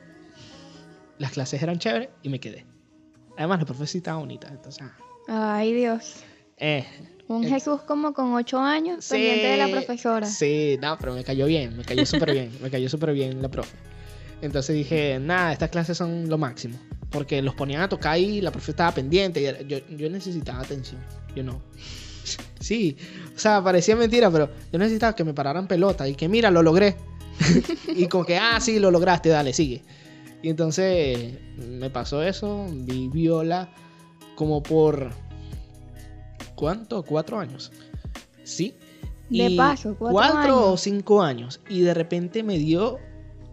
[1.19, 2.67] Las clases eran chéveres y me quedé.
[3.41, 4.49] Además, la profe sí estaba bonita.
[4.49, 4.85] Entonces,
[5.27, 6.17] ah, Ay, Dios.
[6.59, 6.85] eh,
[7.27, 10.27] Un Eh, Jesús como con ocho años pendiente de la profesora.
[10.27, 13.49] Sí, no, pero me cayó bien, me cayó súper bien, me cayó súper bien la
[13.49, 13.79] profe.
[14.43, 16.79] Entonces dije, nada, estas clases son lo máximo.
[17.09, 19.41] Porque los ponían a tocar y la profe estaba pendiente.
[19.41, 21.01] Y yo, yo necesitaba atención,
[21.35, 21.63] yo no.
[22.61, 22.95] Sí,
[23.35, 26.63] o sea, parecía mentira, pero yo necesitaba que me pararan pelota y que mira, lo
[26.63, 26.95] logré.
[27.97, 29.83] y como que, ah, sí, lo lograste, dale, sigue.
[30.43, 33.71] Y entonces me pasó eso, vi viola
[34.35, 35.11] como por...
[36.55, 37.03] ¿Cuánto?
[37.03, 37.73] ¿Cuatro años?
[38.43, 38.75] Sí.
[39.29, 41.61] De paso, cuatro cuatro o cinco años.
[41.69, 42.99] Y de repente me dio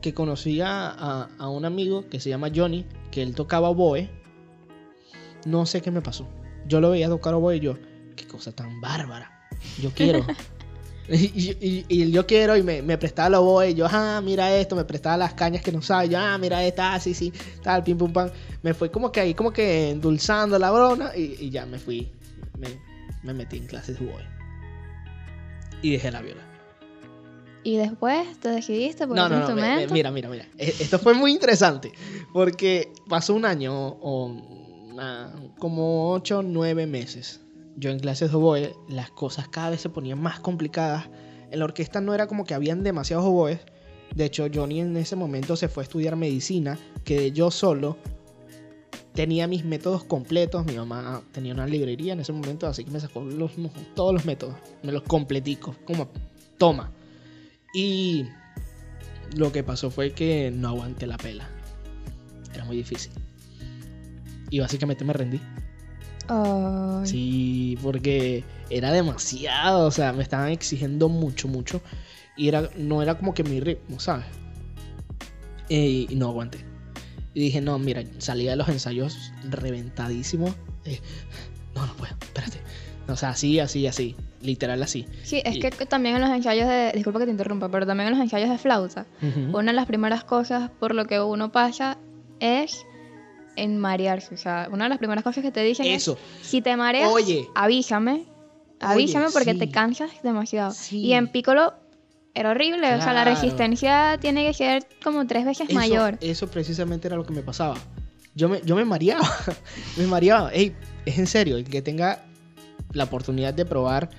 [0.02, 4.10] que conocía a, a un amigo que se llama Johnny, que él tocaba oboe.
[5.45, 6.28] No sé qué me pasó.
[6.67, 7.76] Yo lo veía tocar oboe y yo,
[8.15, 9.47] qué cosa tan bárbara.
[9.82, 10.26] Yo quiero.
[11.10, 14.56] y, y- y el yo quiero y me, me prestaba oboe y yo, ah, mira
[14.56, 16.06] esto, me prestaba las cañas que no usaba.
[16.06, 17.32] y yo, ah, mira esta, ah, sí, sí,
[17.63, 18.30] tal, pim, pum, pam.
[18.63, 22.10] Me fue como que ahí, como que endulzando la brona y, y ya me fui.
[22.58, 22.67] Me,
[23.24, 24.24] me metí en clases de oboe.
[25.82, 26.41] Y dejé la viola.
[27.63, 30.46] Y después te decidiste por No, no, no, me- mira, mira, mira.
[30.58, 31.91] E- Esto fue muy interesante
[32.34, 34.26] porque pasó un año o
[34.89, 37.41] una- como 8 o 9 meses.
[37.78, 41.10] Yo en clases de oboe, las cosas cada vez se ponían más complicadas.
[41.52, 43.60] En la orquesta no era como que habían demasiados oboes.
[44.16, 47.98] De hecho, Johnny en ese momento se fue a estudiar medicina, que yo solo
[49.13, 50.66] tenía mis métodos completos.
[50.66, 53.52] Mi mamá tenía una librería en ese momento, así que me sacó los-
[53.96, 56.10] todos los métodos, me los completico, como
[56.58, 56.92] toma.
[57.76, 58.26] Y
[59.36, 61.48] lo que pasó fue que no aguanté la pela.
[62.56, 63.12] Era muy difícil.
[64.50, 65.40] Y básicamente me rendí.
[67.06, 71.82] Sí, porque era demasiado, o sea, me estaban exigiendo mucho, mucho.
[72.36, 74.26] Y era, no era como que mi ritmo, ¿sabes?
[75.70, 76.60] Eh, y no aguanté.
[77.34, 80.54] Y dije, no, mira, salía de los ensayos reventadísimo.
[80.86, 81.00] Eh,
[81.76, 82.58] no, no puedo, espérate.
[83.08, 84.16] O sea, así, así, así.
[84.42, 85.06] Literal así.
[85.24, 88.08] Sí, es Y- que también en los ensayos de, disculpa que te interrumpa, pero también
[88.10, 89.06] en los ensayos de flauta,
[89.52, 91.98] una de las primeras cosas por lo que uno pasa
[92.40, 92.86] es
[93.58, 94.34] en marearse.
[94.34, 96.10] O sea, una de las primeras cosas que te dicen es,
[96.41, 97.48] si te mareas, Oye.
[97.56, 98.24] avísame.
[98.80, 99.60] Avísame porque sí.
[99.60, 100.72] te cansas demasiado.
[100.72, 101.00] Sí.
[101.00, 101.74] Y en Piccolo
[102.36, 102.93] era horrible.
[102.93, 106.17] O sea, la resistencia tiene que ser como tres veces Eso, mayor.
[106.22, 107.76] eso precisamente era lo que me pasaba.
[108.36, 109.28] Yo me, yo me mareaba.
[109.98, 110.54] me mareaba.
[110.54, 112.24] Ey, es en serio, el que tenga
[112.93, 114.12] la oportunidad de probar.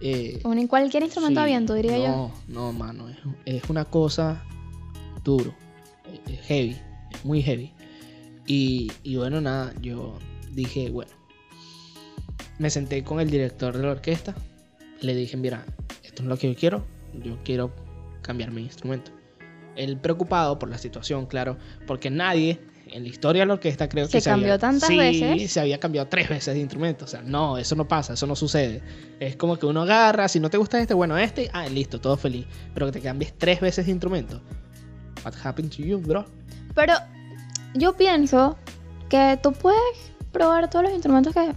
[0.00, 2.06] eh, Un en cualquier instrumento sí, a viento, diría yo.
[2.06, 3.08] No, no, mano.
[3.08, 4.44] Es, es una cosa
[5.24, 5.52] duro.
[6.30, 6.76] Es heavy.
[7.10, 7.72] Es muy heavy.
[8.46, 10.18] Y, y bueno, nada, yo
[10.52, 11.10] dije, bueno.
[12.58, 14.34] Me senté con el director de la orquesta.
[15.00, 15.64] Le dije, mira,
[16.02, 16.84] esto es lo que yo quiero.
[17.22, 17.74] Yo quiero
[18.22, 19.10] cambiar mi instrumento.
[19.76, 24.08] Él preocupado por la situación, claro, porque nadie en la historia de la orquesta creo
[24.08, 25.50] que Se cambió había, tantas Sí, veces.
[25.50, 27.06] se había cambiado tres veces de instrumento.
[27.06, 28.82] O sea, no, eso no pasa, eso no sucede.
[29.18, 32.16] Es como que uno agarra, si no te gusta este, bueno, este, ah, listo, todo
[32.16, 32.46] feliz.
[32.72, 34.40] Pero que te cambies tres veces de instrumento.
[35.24, 36.24] What happened to you, bro?
[36.74, 36.94] Pero
[37.74, 38.56] yo pienso
[39.08, 41.52] que tú puedes probar todos los instrumentos que...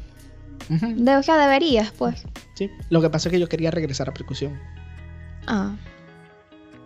[0.73, 2.25] Ujú, De, o sea, deberías, pues.
[2.55, 2.69] Sí.
[2.89, 4.59] Lo que pasa es que yo quería regresar a percusión.
[5.47, 5.75] Ah.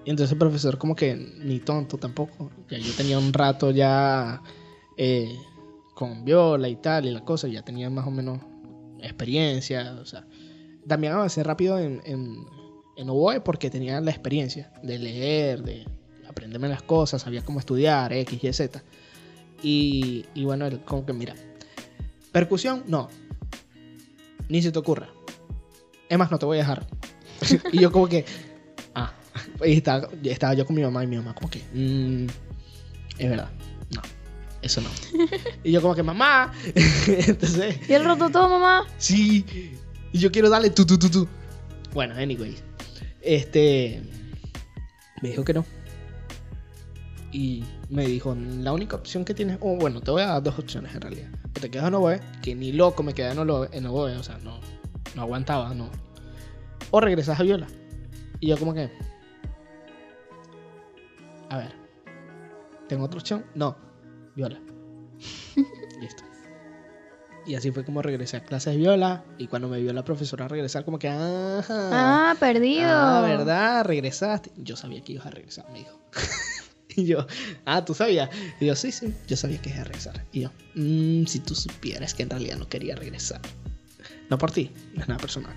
[0.05, 2.51] Y entonces el profesor como que ni tonto tampoco.
[2.69, 4.41] Ya yo tenía un rato ya
[4.97, 5.35] eh,
[5.95, 7.47] con viola y tal y la cosa.
[7.47, 8.39] Ya tenía más o menos
[8.99, 9.93] experiencia.
[9.99, 10.25] O sea,
[10.87, 12.35] también avancé rápido en, en,
[12.97, 15.85] en oboe porque tenía la experiencia de leer, de
[16.27, 18.83] aprenderme las cosas, sabía cómo estudiar, X, Y, Z.
[19.63, 21.36] Y, y bueno, él como que mira,
[22.32, 23.10] percusión, no.
[24.50, 25.10] Ni se te ocurra.
[26.10, 26.88] Es más, no te voy a dejar.
[27.71, 28.26] y yo como que,
[28.95, 29.13] ah,
[29.65, 32.28] y estaba, estaba yo con mi mamá y mi mamá como que, "Mm,
[33.17, 33.50] es verdad,
[33.95, 34.02] no,
[34.62, 34.89] eso no.
[35.63, 36.52] y yo como que, mamá,
[37.08, 38.86] entonces, ¿Y el roto todo, mamá?
[38.97, 39.45] sí,
[40.12, 41.28] y yo quiero darle tú, tú, tú, tú.
[41.93, 42.56] Bueno, anyway,
[43.21, 44.02] este,
[45.21, 45.65] me dijo que no.
[47.32, 50.58] Y me dijo, la única opción que tienes, o bueno, te voy a dar dos
[50.58, 51.30] opciones en realidad.
[51.56, 54.23] O te quedas en oboe, que ni loco me quedé en oboe, en oboe, o
[54.23, 54.60] sea, no,
[55.13, 55.89] no aguantaba, no.
[56.89, 57.67] O regresas a viola.
[58.39, 58.89] Y yo como que,
[61.49, 61.73] a ver,
[62.88, 63.45] ¿tengo otra opción?
[63.56, 63.75] No,
[64.36, 64.60] viola.
[65.99, 66.23] Listo.
[67.45, 69.25] Y así fue como regresé a clases de viola.
[69.38, 71.63] Y cuando me vio la profesora regresar, como que, ajá.
[71.69, 72.88] Ah, perdido.
[72.88, 73.84] Ah, ¿verdad?
[73.84, 74.51] Regresaste.
[74.56, 75.99] Yo sabía que ibas a regresar, me dijo.
[76.95, 77.25] y yo,
[77.65, 78.30] ah, ¿tú sabías?
[78.60, 80.25] Y yo, sí, sí, yo sabía que ibas a regresar.
[80.32, 83.41] Y yo, "Mm, si tú supieras que en realidad no quería regresar.
[84.30, 85.54] No por ti, no es nada personal.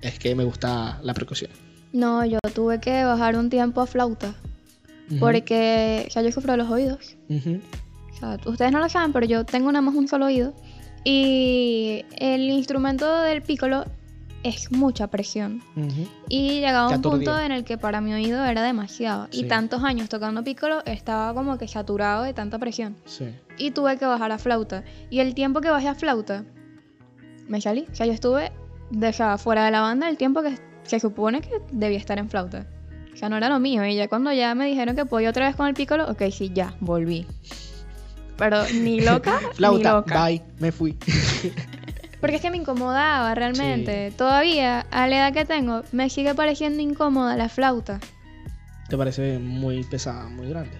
[0.00, 1.50] Es que me gusta la percusión.
[1.92, 4.34] No, yo tuve que bajar un tiempo a flauta.
[5.20, 7.16] Porque, sea, yo sufro de los oídos.
[7.30, 10.54] O sea, ustedes no lo saben, pero yo tengo nada más un solo oído.
[11.04, 13.84] Y el instrumento del piccolo
[14.44, 15.62] es mucha presión.
[16.28, 19.26] Y llegaba un punto en el que para mi oído era demasiado.
[19.30, 19.40] Sí.
[19.40, 22.96] Y tantos años tocando piccolo estaba como que saturado de tanta presión.
[23.06, 23.34] Sí.
[23.58, 24.84] Y tuve que bajar a flauta.
[25.10, 26.44] Y el tiempo que bajé a flauta,
[27.48, 27.86] me salí.
[27.90, 28.52] O sea, yo estuve
[28.90, 32.18] de, o sea, fuera de la banda el tiempo que se supone que debía estar
[32.18, 32.66] en flauta.
[33.12, 33.84] O sea, no era lo mío.
[33.86, 36.50] Y ya cuando ya me dijeron que podía otra vez con el piccolo, ok, sí,
[36.52, 37.26] ya, volví.
[38.36, 40.26] Pero ni loca, ni Flauta, loca.
[40.26, 40.98] bye, me fui.
[42.24, 44.10] Porque es que me incomodaba realmente.
[44.16, 48.00] Todavía, a la edad que tengo, me sigue pareciendo incómoda la flauta.
[48.88, 50.76] ¿Te parece muy pesada, muy grande?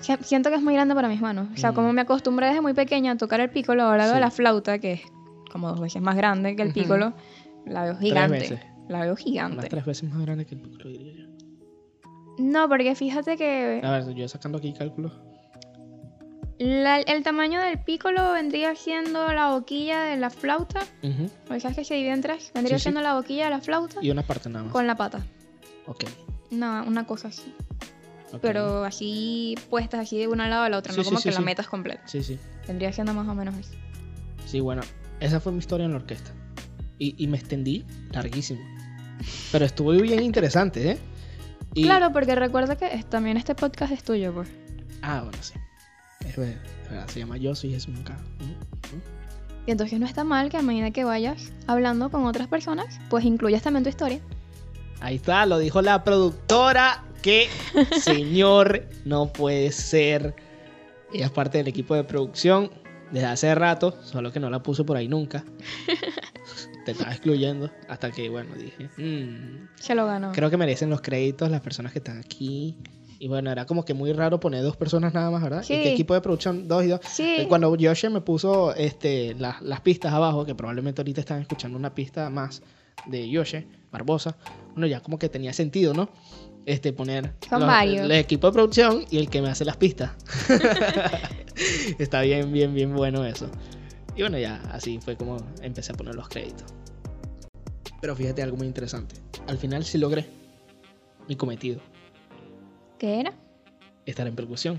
[0.00, 1.48] Si- Siento que es muy grande para mis manos.
[1.54, 1.74] O sea, Mm.
[1.74, 4.20] como me acostumbré desde muy pequeña a tocar el piccolo, ahora veo Sí.
[4.20, 5.02] la flauta, que es
[5.52, 6.80] como dos veces más grande que el Ujú.
[6.80, 7.12] piccolo,
[7.66, 8.38] la veo gigante.
[8.40, 8.60] veces.
[8.88, 9.68] La veo Unas gigante.
[9.68, 11.26] tres veces más grande que el piccolo, diría yo.
[12.38, 15.12] No, porque fíjate que A ver, yo sacando aquí cálculos.
[16.60, 20.80] La- el tamaño del piccolo vendría siendo la boquilla de la flauta.
[21.46, 22.50] Porque sabes que se divide en tres.
[22.54, 22.82] Vendría Sí, sí.
[22.84, 24.72] siendo la boquilla de la flauta Y una parte nada más.
[24.72, 25.24] con la pata.
[25.86, 26.04] Ok.
[26.50, 27.54] No, una cosa así.
[28.42, 31.32] Pero así puestas así de una al lado de la otra, Sí, no como que
[31.32, 32.02] la metas completa.
[32.06, 32.38] Sí, sí.
[32.68, 33.72] Vendría siendo más o menos eso.
[34.46, 34.82] Sí, bueno.
[35.18, 36.30] Esa fue mi historia en la orquesta.
[36.98, 38.60] Y, y me extendí larguísimo.
[39.50, 40.98] Pero estuvo bien interesante, ¿eh?
[41.74, 44.48] Y- Claro, porque recuerda que también este podcast es tuyo, pues.
[45.02, 45.54] Ah, bueno, sí.
[46.26, 49.00] Es verdad, es verdad, se llama Yo soy Jesús ujú.
[49.66, 53.24] Y entonces no está mal que a medida que vayas hablando con otras personas, pues
[53.24, 54.20] incluyas también tu historia.
[55.00, 57.04] Ahí está, lo dijo la productora.
[57.22, 57.48] Que
[58.00, 60.34] señor, no puede ser.
[61.12, 62.70] Ella es parte del equipo de producción
[63.10, 65.44] desde hace rato, solo que no la puse por ahí nunca.
[66.86, 70.32] Te estaba excluyendo hasta que, bueno, dije, "Mm, Se lo ganó.
[70.32, 72.78] creo que merecen los créditos las personas que están aquí.
[73.22, 75.62] Y bueno, era como que muy raro poner dos personas nada más, ¿verdad?
[75.62, 75.74] Sí.
[75.74, 77.00] Y que equipo de producción, dos y dos.
[77.06, 77.36] Sí.
[77.40, 81.76] Eh, Cuando Yoshi me puso este, las, las pistas abajo, que probablemente ahorita están escuchando
[81.76, 82.62] una pista más
[83.06, 84.36] de Yoshi, Barbosa,
[84.72, 86.08] bueno, ya como que tenía sentido, ¿no?
[86.64, 88.04] Este, poner Son los- varios.
[88.06, 90.12] el equipo de producción y el que me hace las pistas.
[91.98, 93.50] Está bien, bien, bien bueno eso.
[94.16, 96.72] Y bueno, ya así fue como empecé a poner los créditos.
[98.00, 99.16] Pero fíjate algo muy interesante.
[99.46, 100.26] Al final sí logré
[101.28, 101.80] mi cometido,
[103.00, 103.32] ¿Qué era?
[104.04, 104.78] estar en percusión.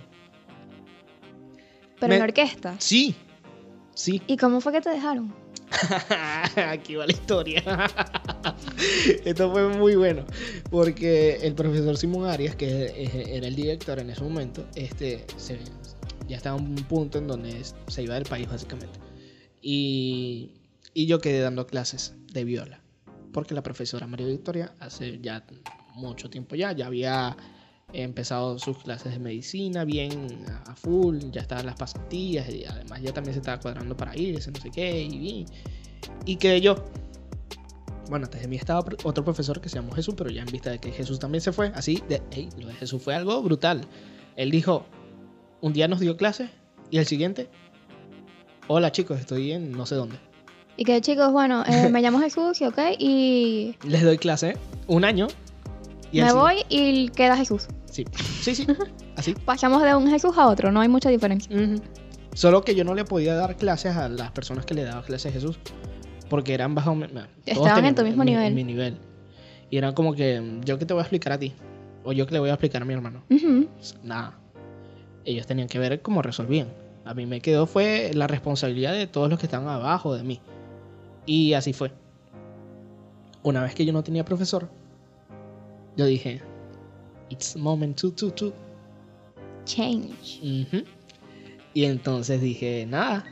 [1.99, 2.75] Pero Me- en orquesta.
[2.79, 3.15] Sí,
[3.95, 4.21] sí.
[4.27, 5.34] ¿Y cómo fue que te dejaron?
[6.67, 7.63] Aquí va la historia.
[9.25, 10.25] Esto fue muy bueno.
[10.69, 15.60] Porque el profesor Simón Arias, que era el director en ese momento, este, se-
[16.27, 18.99] ya estaba en un punto en donde se iba del país, básicamente.
[19.62, 20.51] Y,
[20.93, 22.81] y yo quedé dando clases de viola.
[23.34, 25.45] Porque la profesora María Victoria, hace ya
[25.95, 27.36] mucho tiempo ya, ya había
[27.93, 33.13] empezado sus clases de medicina bien a full, ya estaban las pasantías y además ya
[33.13, 35.45] también se estaba cuadrando para irse, no sé qué, y, y,
[36.25, 36.75] y quedé yo.
[38.10, 40.69] Bueno, antes de mí estaba otro profesor que se llamó Jesús, pero ya en vista
[40.69, 43.82] de que Jesús también se fue, así, de, ey, lo de Jesús fue algo brutal.
[44.36, 44.86] Él dijo,
[45.62, 46.49] un día nos dio clases
[46.89, 47.49] y el siguiente,
[48.67, 50.17] hola chicos, estoy en no sé dónde.
[50.77, 55.06] Y que chicos, bueno, eh, me llamo Jesús, y ok, y Les doy clase un
[55.06, 55.27] año.
[56.12, 57.67] Y me voy y queda Jesús.
[57.86, 58.06] Sí,
[58.41, 58.67] sí, sí,
[59.15, 59.34] así.
[59.45, 61.56] Pasamos de un Jesús a otro, no hay mucha diferencia.
[62.34, 65.32] Solo que yo no le podía dar clases a las personas que le daba clases
[65.32, 65.60] a Jesús.
[66.30, 66.95] Porque eran bajo.
[66.95, 68.54] mi- todos Estaban en tu mismo mi- nivel.
[68.54, 68.97] mi nivel.
[69.69, 70.60] Y eran como que.
[70.63, 71.54] Yo que te voy a explicar a ti.
[72.06, 73.24] O yo que le voy a explicar a mi hermano.
[73.30, 73.67] Ujú.
[74.04, 74.39] Nada.
[75.26, 76.67] Ellos tenían que ver cómo resolvían.
[77.04, 80.39] A mí me quedó fue la responsabilidad de todos los que estaban abajo de mí.
[81.26, 81.91] Y así fue.
[83.43, 84.69] Una vez que yo no tenía profesor,
[85.97, 86.41] yo dije,
[87.30, 88.54] it's moment to, to, to.
[89.65, 90.41] Change.
[91.73, 93.25] Y entonces dije, nada,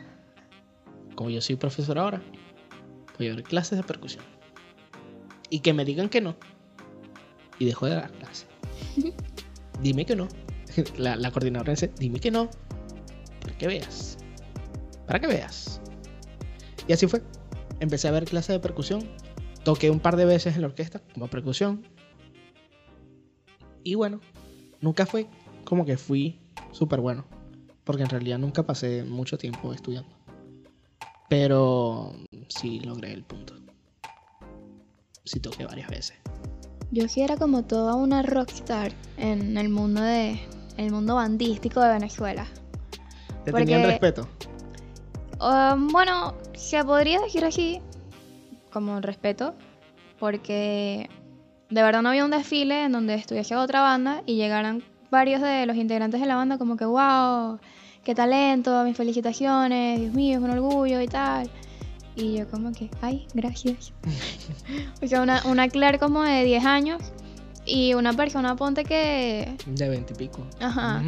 [1.15, 2.21] como yo soy profesor ahora,
[3.17, 4.23] voy a dar clases de percusión.
[5.49, 6.35] Y que me digan que no.
[7.57, 8.47] Y dejo de dar clases.
[9.81, 10.27] Dime que no.
[10.97, 12.49] La, la coordinadora dice, dime que no.
[13.41, 14.17] Para que veas.
[15.07, 15.81] Para que veas.
[16.87, 17.21] Y así fue.
[17.79, 19.03] Empecé a ver clases de percusión.
[19.63, 21.83] Toqué un par de veces en la orquesta como percusión.
[23.83, 24.19] Y bueno,
[24.81, 25.27] nunca fue
[25.65, 26.39] como que fui
[26.71, 27.25] súper bueno.
[27.83, 30.09] Porque en realidad nunca pasé mucho tiempo estudiando.
[31.27, 32.13] Pero
[32.47, 33.55] sí logré el punto.
[35.23, 36.17] Sí toqué varias veces.
[36.91, 40.39] Yo sí era como toda una rockstar en el mundo de
[40.77, 42.47] el mundo bandístico de Venezuela.
[43.43, 44.27] ¿Te Porque- tenían respeto?
[45.41, 47.81] Um, bueno, se podría decir así,
[48.71, 49.53] como respeto,
[50.19, 51.09] porque
[51.69, 55.65] de verdad no había un desfile en donde estuviese otra banda y llegaran varios de
[55.65, 57.59] los integrantes de la banda como que, wow,
[58.03, 61.49] qué talento, mis felicitaciones, Dios mío, es un orgullo y tal.
[62.15, 63.93] Y yo como que, ay, gracias.
[65.01, 67.01] o sea, una, una Claire como de 10 años
[67.65, 70.45] y una persona, ponte que, De 20 y pico.
[70.59, 71.03] ajá,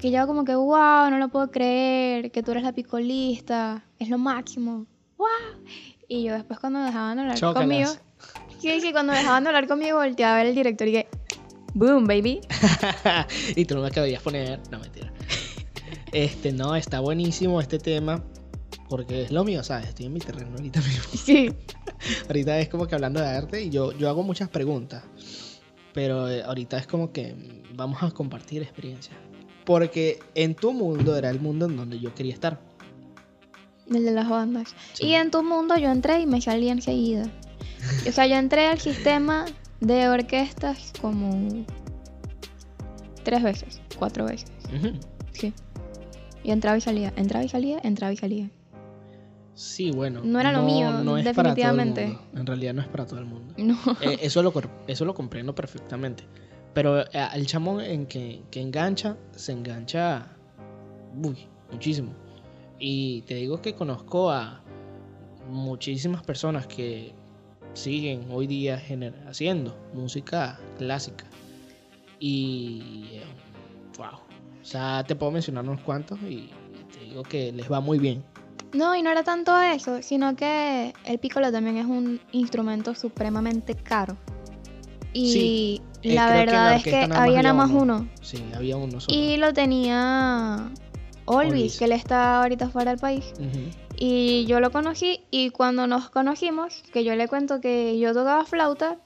[0.00, 4.08] que yo como que, wow, no lo puedo creer, que tú eres la picolista, es
[4.08, 5.26] lo máximo, wow.
[6.08, 7.68] Y yo después cuando dejaban de hablar Chócalas.
[7.68, 7.90] conmigo,
[8.58, 11.08] sí, sí, cuando dejaban de hablar conmigo volteaba a ver el director y que,
[11.74, 12.40] boom, baby.
[13.56, 14.60] y tú no me querías poner.
[14.70, 15.12] No, mentira.
[16.12, 18.22] Este, no, está buenísimo este tema.
[18.88, 19.88] Porque es lo mío, ¿sabes?
[19.88, 21.04] Estoy en mi terreno ahorita mismo.
[21.12, 21.52] Sí.
[22.26, 25.04] Ahorita es como que hablando de arte y yo, yo hago muchas preguntas.
[25.92, 27.34] Pero eh, ahorita es como que
[27.74, 29.16] vamos a compartir experiencias.
[29.64, 32.60] Porque en tu mundo era el mundo en donde yo quería estar.
[33.90, 34.74] El de las bandas.
[34.94, 35.06] Sí.
[35.06, 37.30] Y en tu mundo yo entré y me salí enseguida.
[38.08, 39.46] O sea, yo entré al sistema
[39.80, 41.64] de orquestas como
[43.22, 44.50] tres veces, cuatro veces.
[45.32, 45.52] Sí.
[46.42, 48.50] Y entraba y salía, entraba y salía, entraba y salía.
[49.54, 50.20] Sí, bueno.
[50.22, 52.06] No era lo mío, no es para todo el definitivamente.
[52.06, 52.22] mundo.
[52.34, 53.54] En realidad no es para todo el mundo.
[53.58, 53.76] No.
[54.00, 54.52] Eh, eso, lo,
[54.86, 56.24] eso lo comprendo perfectamente.
[56.74, 60.28] Pero eh, el chamo en que, que engancha, se engancha
[61.22, 62.12] uy, muchísimo.
[62.78, 64.62] Y te digo que conozco a
[65.48, 67.12] muchísimas personas que
[67.78, 68.82] siguen hoy día
[69.28, 71.24] haciendo música clásica.
[72.20, 73.20] Y
[73.96, 74.06] wow.
[74.60, 76.50] O sea, te puedo mencionar unos cuantos y
[76.92, 78.22] te digo que les va muy bien.
[78.74, 83.74] No, y no era tanto eso, sino que el piccolo también es un instrumento supremamente
[83.74, 84.16] caro.
[85.14, 87.80] Y Sí, eh, la que verdad es que había nada más uno.
[88.00, 88.08] uno.
[88.20, 89.16] Sí, había uno solo.
[89.16, 90.68] Y lo tenía
[91.24, 91.78] Olvis, Olvis.
[91.78, 93.32] que él está ahorita fuera del país.
[93.38, 93.70] Ujú.
[94.00, 98.44] Y yo lo conocí y cuando nos conocimos, que yo le cuento que yo tocaba
[98.44, 98.98] flauta,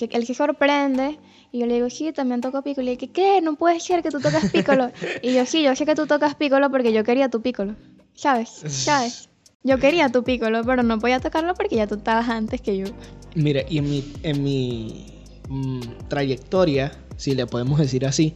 [0.00, 1.18] él se sorprende
[1.50, 2.82] Y yo le digo, sí, también toco pícolo.
[2.82, 3.40] Y le dije, ¿qué?
[3.42, 4.92] No puede ser que tú tocas pícolo.
[5.22, 7.74] y yo, sí, yo sé que tú tocas pícolo porque yo quería tu pícolo.
[8.14, 8.48] ¿Sabes?
[8.68, 9.28] ¿Sabes?
[9.64, 12.86] Yo quería tu pícolo, pero no podía tocarlo porque ya tú estabas antes que yo.
[13.34, 18.34] Mira, y en mi, en mi mm, trayectoria, si le podemos decir así,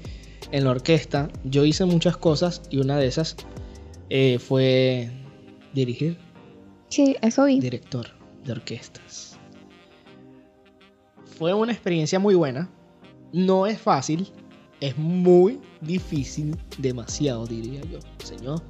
[0.50, 3.36] en la orquesta, yo hice muchas cosas y una de esas
[4.10, 5.10] eh, fue
[5.74, 6.18] dirigir,
[6.88, 7.60] Sí, eso vi.
[7.60, 8.06] director
[8.44, 9.36] de orquestas.
[11.38, 12.70] Fue una experiencia muy buena.
[13.32, 14.30] No es fácil,
[14.80, 18.62] es muy difícil, demasiado diría yo, señor.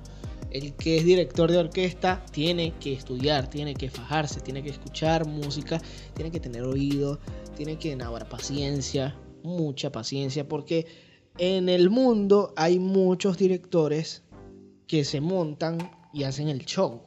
[0.51, 5.27] El que es director de orquesta tiene que estudiar, tiene que fajarse, tiene que escuchar
[5.27, 5.81] música,
[6.15, 7.21] tiene que tener oído,
[7.57, 10.87] tiene que tener paciencia, mucha paciencia, porque
[11.39, 14.25] en el mundo hay muchos directores
[14.87, 17.03] que se montan y hacen el show.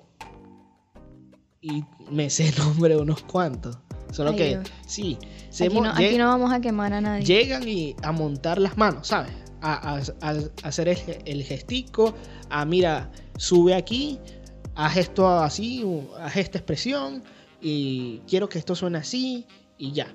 [1.62, 3.78] Y me sé el nombre de unos cuantos.
[4.12, 4.72] Solo Ay, que, Dios.
[4.88, 5.18] sí,
[5.49, 7.24] se Aquí no, lle- aquí no vamos a quemar a nadie.
[7.26, 9.32] llegan y a montar las manos, ¿sabes?
[9.62, 12.16] A, a- a- hacer el, el gestico,
[12.49, 14.20] a mira, sube aquí,
[14.76, 15.86] haz esto así,
[16.20, 17.24] haz esta expresión
[17.62, 19.45] y quiero que esto suene así
[19.78, 20.07] y ya.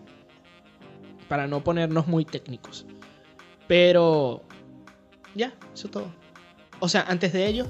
[1.29, 2.87] Para no ponernos muy técnicos.
[3.69, 4.43] Pero
[5.35, 6.13] ya, eso todo.
[6.81, 7.67] O sea, antes de ello,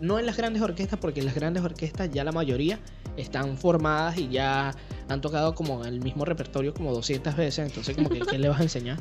[0.00, 2.78] no en las grandes orquestas, porque en las grandes orquestas ya la mayoría
[3.16, 4.74] están formadas y ya
[5.08, 8.60] han tocado como el mismo repertorio como 200 veces, entonces como que ¿qué le vas
[8.60, 8.98] a enseñar?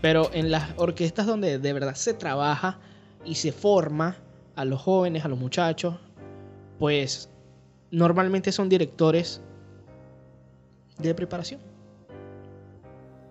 [0.00, 2.78] Pero en las orquestas donde de verdad se trabaja
[3.24, 4.16] y se forma
[4.56, 5.96] a los jóvenes, a los muchachos,
[6.78, 7.28] pues
[7.90, 9.42] normalmente son directores
[10.98, 11.60] de preparación.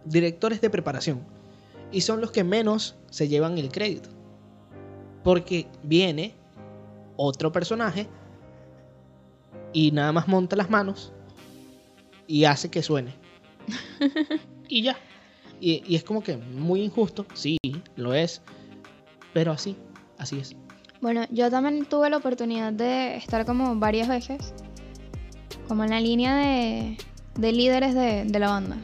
[0.06, 1.22] Directores de preparación.
[1.92, 4.10] Y son los que menos se llevan el crédito.
[5.24, 6.36] Porque viene
[7.22, 8.08] otro personaje
[9.74, 11.12] y nada más monta las manos
[12.28, 13.14] y hace que suene.
[14.70, 14.96] y ya.
[15.60, 17.58] Y, y es como que muy injusto, sí,
[17.98, 18.42] lo es,
[19.34, 19.76] pero así,
[20.18, 20.56] así es.
[21.02, 24.54] Bueno, yo también tuve la oportunidad de estar como varias veces,
[25.68, 26.98] como en la línea de,
[27.36, 28.78] de líderes de, de la banda.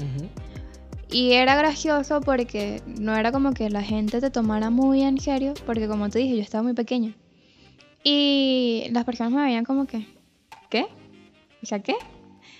[1.09, 5.53] Y era gracioso porque no era como que la gente te tomara muy en serio,
[5.65, 7.15] porque como te dije, yo estaba muy pequeña.
[8.07, 10.07] Y las personas me veían como que,
[10.69, 10.85] ¿qué?
[11.63, 11.95] O sea, ¿qué?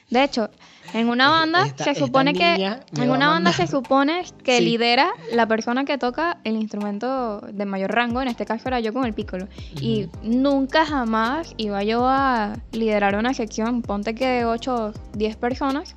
[0.10, 0.50] De hecho,
[0.94, 2.56] en una banda Esta- se supone que
[2.98, 4.66] en una banda se supone que Sí.
[4.66, 8.92] lidera la persona que toca el instrumento de mayor rango, en este caso era yo
[8.92, 9.48] con el pícolo.
[9.82, 15.38] Y nunca jamás iba yo a liderar una sección, ponte que de 8 o 10
[15.38, 15.96] personas,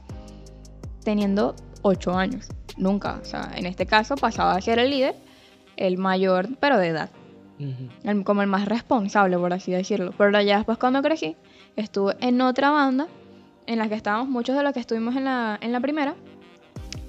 [1.04, 2.48] teniendo 8 años.
[2.76, 3.18] Nunca.
[3.22, 5.16] O sea, en este caso pasaba a ser el líder,
[5.76, 7.10] el mayor, pero de edad.
[7.58, 7.88] Ujú.
[8.04, 10.12] el- como el más responsable, por así decirlo.
[10.16, 11.36] Pero ya después cuando crecí,
[11.76, 13.08] estuve en otra banda
[13.66, 16.14] en la que estábamos muchos de los que estuvimos en la, en la primera.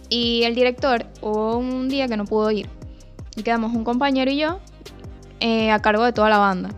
[0.09, 2.67] Y el director hubo un día que no pudo ir.
[3.35, 4.59] Y quedamos un compañero y yo
[5.39, 6.69] eh, a cargo de toda la banda.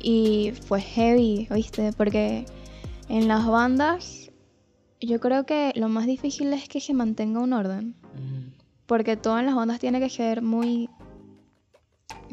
[0.00, 1.92] Y fue heavy, ¿viste?
[1.96, 2.44] Porque
[3.08, 4.30] en las bandas
[5.00, 7.94] yo creo que lo más difícil es que se mantenga un orden.
[8.86, 10.90] Porque todo en las bandas tiene que ser muy.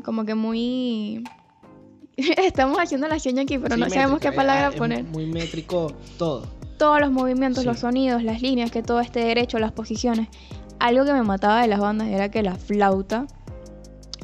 [0.04, 1.24] Como que muy.
[2.18, 5.04] Estamos haciendo la seña aquí, pero Sí, no sabemos métrica, qué palabra ah, es poner.
[5.06, 6.48] Muy métrico todo.
[6.78, 7.68] Todos los movimientos, Sí.
[7.68, 10.28] los sonidos, las líneas, que todo esté derecho, las posiciones.
[10.80, 13.28] Algo que me mataba de las bandas era que la flauta.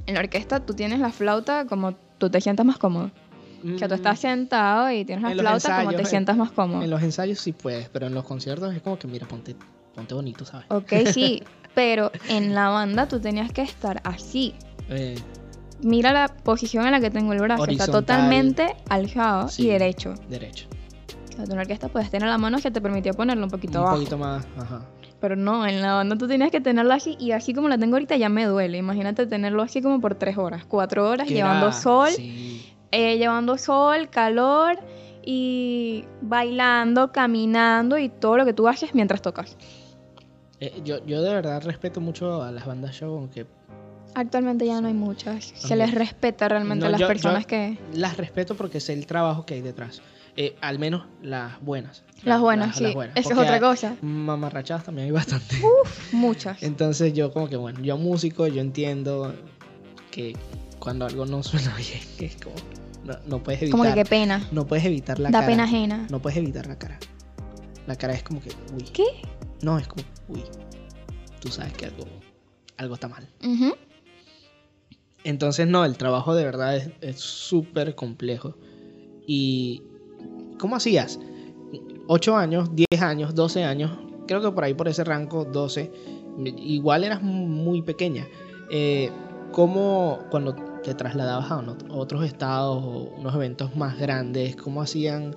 [0.06, 3.12] En la orquesta tú tienes la flauta como tú te sientas más cómodo.
[3.74, 5.32] O sea, tú estás sentado y tienes la Mm.
[5.32, 6.84] En flauta como ensayos, te eh, sientas más cómodo.
[6.84, 9.56] En los ensayos sí puedes, pero en los conciertos es como que, mira, ponte,
[9.96, 10.68] ponte bonito, ¿sabes?
[10.70, 11.42] Ok, sí,
[11.76, 14.54] pero en la banda tú tenías que estar así.
[14.90, 15.16] Eh,
[15.86, 17.66] Mira la posición en la que tengo el brazo.
[17.66, 19.64] Está totalmente alzado Sí.
[19.64, 20.16] y derecho.
[20.28, 20.68] derecho.
[21.30, 23.84] O sea, la orquesta puedes tener la mano que te permitía ponerlo un poquito Un
[23.86, 23.98] abajo.
[23.98, 24.82] poquito más, ajá.
[25.20, 27.16] Pero no, en la banda tú tenías que tenerlo así.
[27.20, 28.78] Y así como la tengo ahorita ya me duele.
[28.80, 32.66] Imagínate tenerlo así como por tres horas, cuatro horas, llevando era- sol, Sí.
[32.92, 34.80] eh, llevando sol, calor
[35.24, 39.56] y bailando, caminando y todo lo que tú haces mientras tocas.
[40.60, 43.46] Eh, yo, yo de verdad respeto mucho a las bandas show, aunque
[44.16, 45.46] Actualmente ya no hay muchas.
[45.46, 45.80] Se También.
[45.80, 47.78] les respeta realmente No, a las yo- personas yo- que...
[47.94, 50.02] las respeto porque sé el trabajo que hay detrás.
[50.38, 52.04] Eh, al menos las buenas.
[52.24, 52.86] Las buenas, sí.
[53.16, 53.96] Esa es otra cosa.
[54.02, 55.58] Mamarrachadas también hay bastante.
[56.12, 56.62] Muchas.
[56.64, 59.34] Entonces yo como que bueno, yo músico, yo entiendo
[60.12, 60.36] que
[60.80, 62.56] cuando algo no suena bien, es como
[63.06, 63.80] no, no puedes evitar.
[63.80, 64.46] Como que qué pena.
[64.52, 65.48] No puedes evitar la Da cara.
[65.52, 66.08] pena ajena.
[66.10, 66.98] No puedes evitar la cara.
[67.88, 68.84] La cara es como que, uy.
[68.92, 69.04] ¿Qué?
[69.62, 70.42] No, es como, uy.
[71.40, 72.04] Tú sabes que algo,
[72.78, 73.28] algo está mal.
[73.44, 73.74] Ujú.
[75.26, 78.56] Entonces, no, el trabajo de verdad es- súper complejo.
[79.28, 79.82] Y,
[80.60, 81.20] ¿cómo hacías?
[82.08, 83.92] 8 años, 10 años, 12 años,
[84.28, 85.92] creo que por ahí por ese rango, 12,
[86.58, 88.28] igual eras muy pequeña.
[88.70, 89.10] Eh,
[89.52, 90.54] ¿Cómo cuando
[90.84, 95.36] te trasladabas a otros estados o unos eventos más grandes, cómo hacían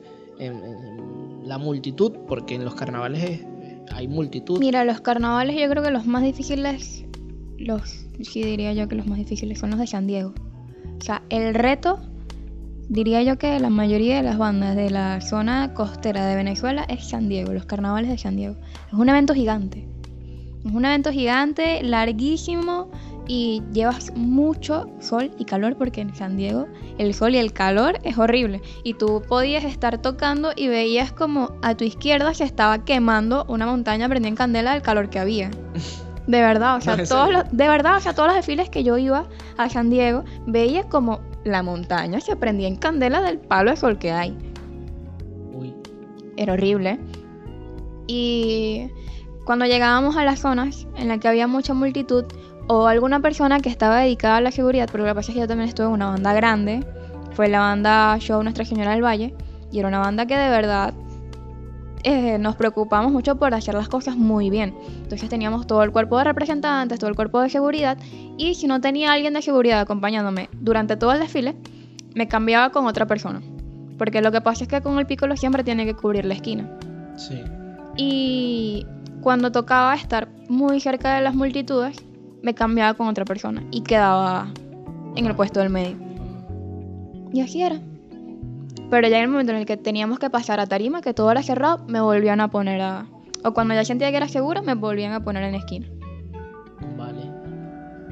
[1.44, 2.12] la multitud?
[2.26, 3.40] Porque en los carnavales
[3.92, 4.58] hay multitud.
[4.58, 7.04] Mira, los carnavales yo creo que los más difíciles,
[7.58, 10.32] los, sí diría yo que los más difíciles son los de San Diego.
[10.98, 12.00] O sea, el reto,
[12.88, 17.08] diría yo que la mayoría de las bandas de la zona costera de Venezuela es
[17.08, 18.56] San Diego, los carnavales de San Diego.
[18.88, 19.86] Es un evento gigante.
[20.64, 22.90] Es un evento gigante, larguísimo
[23.28, 27.98] y llevas mucho sol y calor porque en San Diego el sol y el calor
[28.02, 28.62] es horrible.
[28.82, 33.66] Y tú podías estar tocando y veías como a tu izquierda se estaba quemando una
[33.66, 35.50] montaña prendida en candela del calor que había.
[36.28, 38.98] De verdad, o sea, todos los, de verdad, o sea, todos los desfiles que yo
[38.98, 39.24] iba
[39.56, 43.98] a San Diego, veía como la montaña se prendía en candela del palo de sol
[43.98, 44.36] que hay.
[45.52, 45.74] Uy.
[46.36, 47.00] Era horrible.
[48.06, 48.90] Y
[49.44, 52.24] cuando llegábamos a las zonas en las que había mucha multitud
[52.68, 55.40] o alguna persona que estaba dedicada a la seguridad, porque lo que pasa es que
[55.40, 56.84] yo también estuve en una banda grande,
[57.32, 59.34] fue la banda Show Nuestra Señora del Valle,
[59.72, 60.92] y era una banda que de verdad
[62.04, 64.74] eh, nos preocupamos mucho por hacer las cosas muy bien.
[65.02, 67.98] Entonces teníamos todo el cuerpo de representantes, todo el cuerpo de seguridad
[68.36, 71.56] y si no tenía alguien de seguridad acompañándome durante todo el desfile,
[72.14, 73.42] me cambiaba con otra persona.
[73.96, 76.70] Porque lo que pasa es que con el pícolo siempre tiene que cubrir la esquina.
[77.16, 77.42] Sí.
[77.96, 78.86] Y
[79.20, 81.96] cuando tocaba estar muy cerca de las multitudes,
[82.42, 84.48] me cambiaba con otra persona y quedaba
[85.16, 85.96] en el puesto del medio.
[87.32, 87.80] Y así era.
[88.90, 91.30] Pero ya en el momento en el que teníamos que pasar a tarima, que todo
[91.30, 93.06] era cerrado, me volvían a poner a...
[93.44, 95.86] O cuando ya sentía que era segura, me volvían a poner en esquina.
[96.96, 97.30] Vale.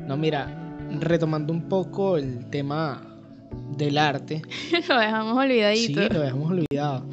[0.07, 0.47] No, mira,
[1.01, 3.03] retomando un poco el tema
[3.77, 4.43] del arte.
[4.89, 6.03] lo dejamos olvidadito.
[6.03, 7.07] Sí, lo dejamos olvidado.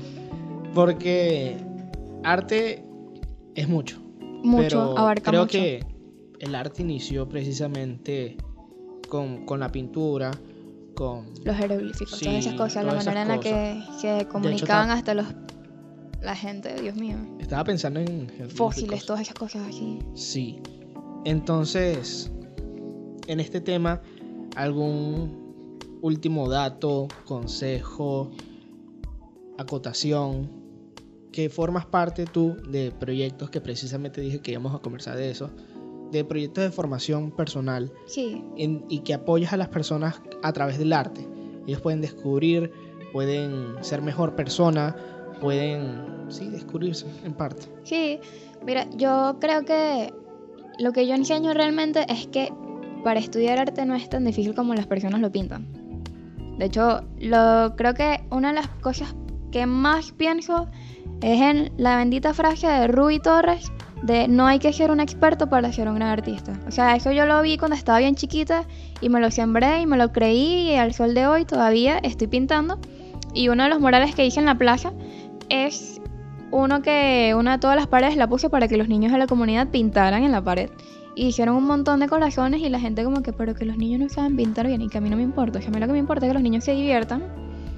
[0.74, 1.58] Porque
[2.24, 2.84] arte
[3.56, 4.00] es mucho.
[4.44, 5.86] Mucho, pero creo que
[6.40, 8.36] el arte inició precisamente
[9.08, 10.32] con, con la pintura,
[10.96, 15.28] con los jeroglíficos, todas esas cosas, la manera en la que se comunicaban hasta los
[16.22, 17.18] la gente, Dios mío.
[17.40, 20.00] Estaba pensando en fósiles, todas esas cosas así.
[20.16, 20.62] Sí.
[21.26, 22.32] Entonces,
[23.28, 24.02] en este tema,
[24.56, 28.32] algún último dato, consejo,
[29.58, 30.50] acotación,
[31.34, 35.50] que formas parte tú de proyectos que precisamente dije que íbamos a conversar de eso
[36.14, 38.44] de proyectos de formación personal sí.
[38.56, 41.28] y que apoyas a las personas a través del arte.
[41.68, 42.72] Ellos pueden descubrir,
[43.12, 44.96] pueden ser mejor persona,
[45.42, 47.64] pueden, sí, descubrirse en parte.
[47.84, 48.20] Sí,
[48.66, 50.14] mira, yo creo que
[50.80, 52.54] lo que yo enseño realmente es que
[53.04, 55.68] para estudiar arte no es tan difícil como las personas lo pintan.
[56.58, 59.16] De hecho, lo, creo que una de las cosas
[59.52, 60.68] que más pienso
[61.24, 63.72] es en la bendita frase de Rui Torres
[64.02, 66.52] de no hay que ser un experto para ser un gran artista.
[66.68, 68.66] O sea, eso yo lo vi cuando estaba bien chiquita
[69.00, 72.28] y me lo sembré y me lo creí y al sol de hoy todavía estoy
[72.28, 72.78] pintando.
[73.34, 74.92] Y uno de los murales que hice en la plaza
[75.48, 76.02] es
[76.52, 79.26] uno que una de todas las paredes la puse para que los niños de la
[79.26, 80.70] comunidad pintaran en la pared.
[81.16, 84.02] Y hicieron un montón de corazones y la gente como que, pero que los niños
[84.02, 85.60] no saben pintar bien y que a mí no me importa.
[85.60, 87.24] O sea, a mí lo que me importa es que los niños se diviertan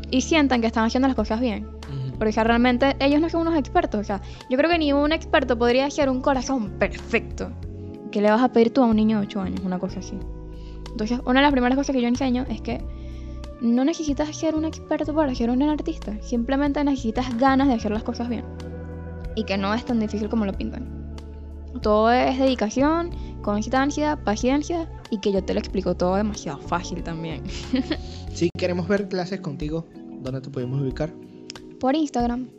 [0.10, 1.75] y sientan que están haciendo las cosas bien.
[2.18, 4.02] Porque realmente ellos no son unos expertos.
[4.02, 7.52] O sea, yo creo que ni un experto podría hacer un corazón perfecto.
[8.12, 9.62] ¿Qué le vas a pedir tú a un niño de 8 años?
[9.64, 10.18] Una cosa así.
[10.92, 12.82] Entonces, una de las primeras cosas que yo enseño es que
[13.62, 16.18] no necesitas ser un experto para ser un artista.
[16.22, 18.46] Simplemente necesitas ganas de hacer las cosas bien.
[19.36, 21.16] Y que no es tan difícil como lo pintan.
[21.82, 23.10] Todo es dedicación,
[23.42, 27.44] constancia, paciencia y que yo te lo explico todo demasiado fácil también.
[28.34, 29.86] si queremos ver clases contigo,
[30.22, 31.14] ¿dónde te podemos ubicar?
[31.80, 32.50] Por Instagram.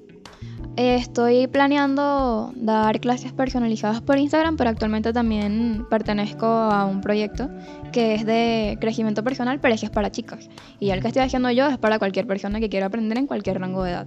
[0.76, 7.48] Estoy planeando dar clases personalizadas por Instagram, pero actualmente también pertenezco a un proyecto
[7.92, 10.50] que es de crecimiento personal, pero ese es para chicas.
[10.78, 13.58] Y el que estoy haciendo yo es para cualquier persona que quiera aprender en cualquier
[13.58, 14.06] rango de edad.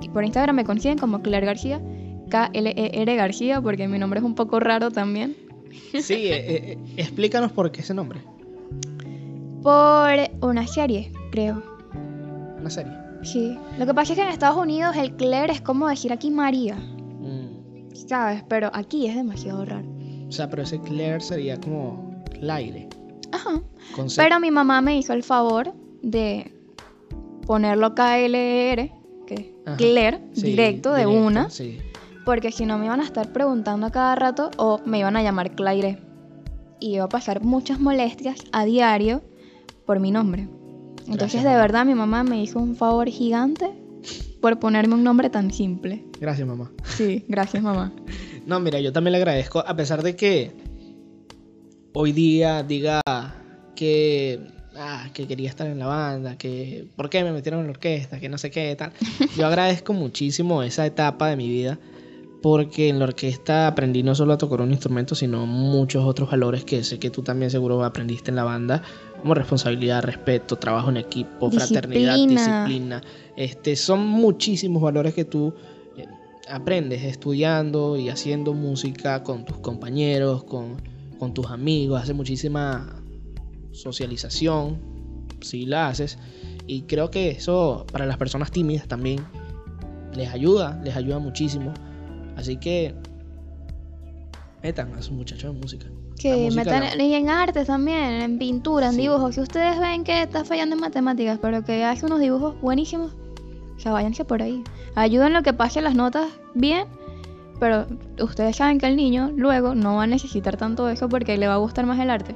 [0.00, 1.82] Y por Instagram me consiguen como Claire García,
[2.30, 5.36] K-L-E-R García, porque mi nombre es un poco raro también.
[6.00, 8.20] Sí, eh, eh, explícanos por qué ese nombre.
[9.62, 10.10] Por
[10.40, 11.62] una serie, creo.
[12.58, 12.99] ¿Una serie?
[13.22, 13.58] Sí.
[13.78, 16.76] Lo que pasa es que en Estados Unidos el Claire es como decir aquí María.
[16.76, 17.94] Mm.
[17.94, 18.42] ¿Sabes?
[18.48, 19.86] Pero aquí es demasiado raro.
[20.28, 22.88] O sea, pero ese Claire sería como Claire.
[23.32, 23.60] Ajá.
[24.16, 26.54] Pero mi mamá me hizo el favor de
[27.46, 28.92] ponerlo K-L-E-R,
[29.26, 31.50] que Claire, directo, de una.
[31.50, 31.78] Sí.
[32.24, 35.22] Porque si no me iban a estar preguntando a cada rato o me iban a
[35.22, 35.98] llamar Claire.
[36.78, 39.22] Y iba a pasar muchas molestias a diario
[39.84, 40.48] por mi nombre.
[41.08, 43.70] Entonces, de verdad, mi mamá me hizo un favor gigante
[44.40, 46.04] por ponerme un nombre tan simple.
[46.20, 46.70] Gracias, mamá.
[46.84, 47.92] Sí, gracias, mamá.
[48.46, 50.50] No, mira, yo también le agradezco, a pesar de que
[51.92, 53.00] hoy día diga
[53.76, 54.40] que,
[54.74, 58.18] ah, que quería estar en la banda, que por qué me metieron en la orquesta,
[58.18, 58.92] que no sé qué, tal.
[59.36, 61.78] Yo agradezco muchísimo esa etapa de mi vida
[62.42, 66.64] porque en la orquesta aprendí no solo a tocar un instrumento, sino muchos otros valores
[66.64, 68.82] que sé que tú también seguro aprendiste en la banda,
[69.20, 73.02] como responsabilidad, respeto, trabajo en equipo, fraternidad, Disciplina.
[73.36, 75.52] Este, son muchísimos valores que tú
[75.96, 76.06] eh,
[76.48, 80.80] aprendes estudiando y haciendo música con tus compañeros, con,
[81.18, 83.02] con tus amigos, hace muchísima
[83.72, 84.78] socialización,
[85.40, 86.18] si la haces,
[86.66, 89.20] y creo que eso para las personas tímidas también
[90.14, 91.72] les ayuda, les ayuda muchísimo.
[92.36, 92.94] Así que
[94.62, 95.86] metan a sus muchachos en música.
[96.18, 99.02] Que metan la- y en arte también, en pintura, en Sí.
[99.02, 99.34] dibujos.
[99.34, 103.12] Si ustedes ven que está fallando en matemáticas, pero que hace unos dibujos buenísimos,
[103.76, 104.62] o sea, váyanse por ahí.
[104.94, 106.86] Ayuden lo que pase las notas bien,
[107.58, 107.86] pero
[108.20, 111.54] ustedes saben que el niño luego no va a necesitar tanto eso porque le va
[111.54, 112.34] a gustar más el arte.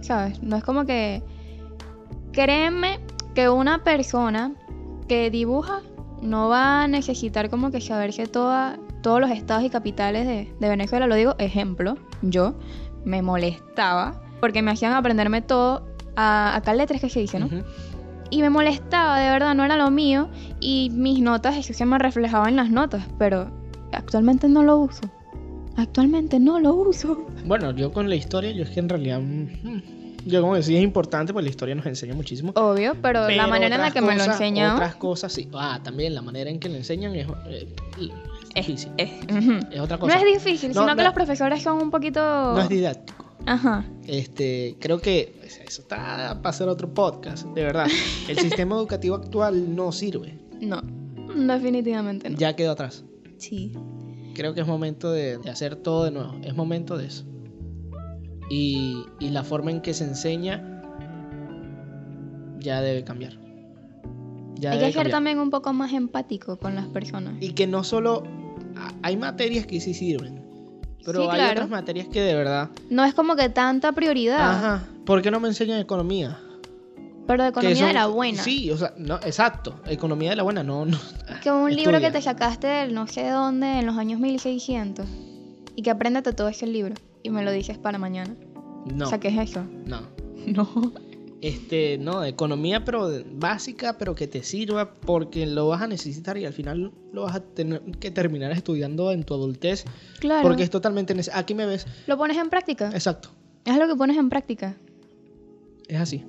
[0.00, 0.40] ¿Sabes?
[0.42, 1.22] No es como que.
[2.32, 2.98] Créanme
[3.34, 4.52] que una persona
[5.08, 5.80] que dibuja
[6.22, 10.68] no va a necesitar como que saberse toda, todos los estados y capitales de, de
[10.68, 11.06] Venezuela.
[11.06, 12.54] Lo digo, ejemplo, yo
[13.04, 15.84] me molestaba porque me hacían aprenderme todo
[16.16, 17.46] a, acá letras que se dice, ¿no?
[17.46, 17.62] Ujú.
[18.30, 20.28] Y me molestaba, de verdad, no era lo mío.
[20.60, 23.50] Y mis notas, eso se me reflejaba en las notas, pero
[23.92, 25.02] actualmente no lo uso.
[25.76, 27.26] Actualmente no lo uso.
[27.44, 29.46] Bueno, yo con la historia, yo es que en realidad, mm,
[30.26, 32.52] yo como decía, es importante, pues la historia nos enseña muchísimo.
[32.56, 34.74] Obvio, pero, la Pero manera en la que me lo cosas- enseñaban.
[34.76, 35.48] Otras cosas, sí.
[35.54, 37.66] Ah, también la manera en que le enseñan es, eh,
[38.54, 38.92] es difícil.
[38.96, 39.52] es- ujú.
[39.70, 40.18] Es otra No cosa.
[40.18, 42.20] es difícil, No, sino no- que los profesores son un poquito.
[42.20, 43.24] No es didáctico.
[43.46, 43.84] Ajá.
[44.06, 47.86] Este, creo que pues, eso está para hacer otro podcast, de verdad.
[48.28, 50.38] El sistema educativo actual no sirve.
[50.60, 50.80] No,
[51.34, 52.38] definitivamente no.
[52.38, 53.04] Ya quedó atrás.
[53.38, 53.72] Sí.
[54.34, 56.34] Creo que es momento de, de hacer todo de nuevo.
[56.44, 57.24] Es momento de eso.
[58.48, 60.82] Y, y la forma en que se enseña
[62.60, 63.38] ya debe cambiar.
[64.54, 67.34] Ya Hay que ser también un poco más empático con las personas.
[67.40, 68.22] Y que no solo...
[69.02, 70.42] Hay materias que sí sirven.
[71.04, 71.52] Pero Sí, hay claro.
[71.52, 72.68] otras materias que de verdad...
[72.88, 74.40] No es como que tanta prioridad.
[74.50, 74.84] Ajá.
[75.04, 76.38] ¿Por qué no me enseñan economía?
[77.26, 78.42] Pero de economía son- de la buena.
[78.42, 79.80] Sí, o sea, no, exacto.
[79.86, 80.98] Economía de la buena, no, no.
[81.42, 85.06] Que un libro que te sacaste del no sé dónde en los años 1600
[85.74, 88.34] y que apréndete todo ese libro y me lo dices para mañana.
[88.94, 89.64] No, O sea, ¿qué es eso?
[89.86, 90.02] no.
[90.46, 90.68] No.
[91.42, 96.46] Este, no, economía pero básica, pero que te sirva porque lo vas a necesitar y
[96.46, 99.84] al final lo vas a tener que terminar estudiando en tu adultez
[100.20, 100.42] Claro.
[100.42, 101.40] porque es totalmente necesario.
[101.40, 101.84] Aquí me ves.
[102.06, 102.90] Lo pones en práctica.
[102.94, 103.30] Exacto,
[103.64, 104.76] Es lo que pones en práctica.
[105.88, 106.24] es así.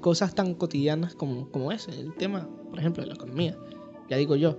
[0.00, 3.56] Cosas tan cotidianas como, como ese, el tema, por ejemplo, de la economía.
[4.08, 4.58] Ya digo yo,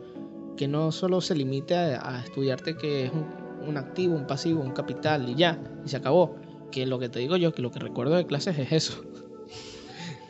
[0.57, 3.26] que no solo se limite a, a estudiarte que es un,
[3.69, 6.36] un activo, un pasivo, un capital y ya, y se acabó.
[6.72, 9.03] Que lo que te digo yo, que lo que recuerdo de clases es eso.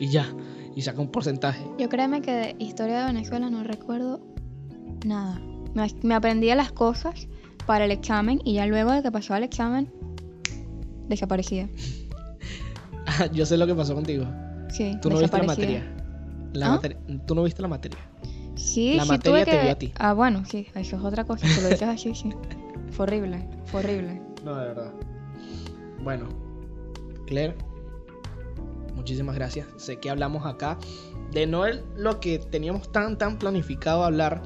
[0.02, 0.26] Y ya,
[0.74, 1.64] y saca un porcentaje.
[1.78, 4.20] Yo créeme que de historia de Venezuela no recuerdo
[5.06, 5.40] nada.
[5.74, 7.28] Me, me aprendía las cosas
[7.66, 9.88] para el examen y ya luego de que pasaba el examen
[11.08, 11.68] desaparecía.
[13.32, 14.24] yo sé lo que pasó contigo.
[14.70, 15.84] Sí, Tú no viste la materia.
[16.52, 16.70] La ¿Ah?
[16.70, 17.98] materia- Tú no viste la materia.
[18.56, 19.92] Sí, La sí materia tuve te vio a ti.
[20.00, 21.46] Ah, bueno, sí, eso es otra cosa.
[21.46, 22.30] Si lo dices así, sí.
[22.90, 24.20] Fue horrible, fue horrible.
[24.44, 24.92] No, de verdad.
[26.02, 26.28] Bueno,
[27.26, 27.54] Claire,
[28.94, 29.66] muchísimas gracias.
[29.76, 30.78] Sé que hablamos acá
[31.32, 31.64] de no
[31.96, 34.42] lo que teníamos tan, tan planificado hablar.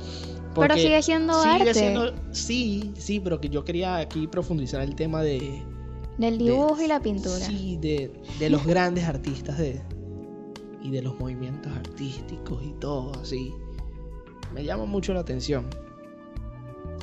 [0.55, 1.75] Pero sigue siendo sigue arte.
[1.75, 5.63] siendo- sí, sí, pero que yo quería aquí profundizar el tema de...
[6.17, 7.45] Del de- dibujo y la pintura.
[7.45, 9.83] Sí, de, de los grandes artistas de,
[10.83, 13.53] y de los movimientos artísticos y todo así.
[14.55, 15.67] Me llama mucho la atención.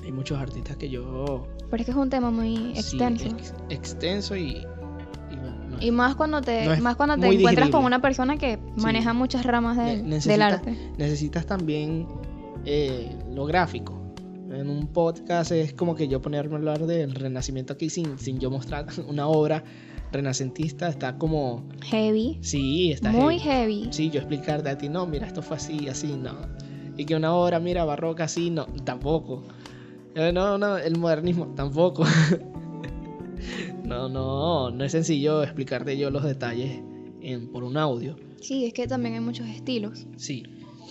[0.04, 1.46] Hay muchos artistas que yo...
[1.70, 3.26] Pero es que es un tema muy sí, extenso.
[3.28, 4.66] ex- extenso y...
[5.74, 7.88] y bueno, no es- Y más cuando te, No más cuando te encuentras con digerible.
[7.88, 10.78] una persona que maneja muchas ramas Ne- del, necesita- del arte.
[10.98, 12.08] necesitas también
[12.66, 14.00] eh, lo gráfico.
[14.52, 18.40] En un podcast es como que yo ponerme a hablar del renacimiento aquí sin, sin
[18.40, 19.64] yo mostrar una obra
[20.12, 20.88] renacentista.
[20.90, 21.64] Está como...
[21.86, 22.38] Heavy.
[22.42, 23.82] Sí, está muy heavy.
[23.82, 23.94] heavy.
[23.94, 26.34] Sí, yo explicarte a ti, no, mira, esto fue así, así, no.
[26.96, 29.44] Y que una obra, mira, barroca, así, no, tampoco.
[30.14, 32.04] Eh, No, no, el modernismo, tampoco.
[33.84, 36.82] no, no, no es sencillo explicarte yo los detalles
[37.22, 38.16] en, por un audio.
[38.42, 40.06] Sí, es que también hay muchos estilos.
[40.18, 40.44] Sí,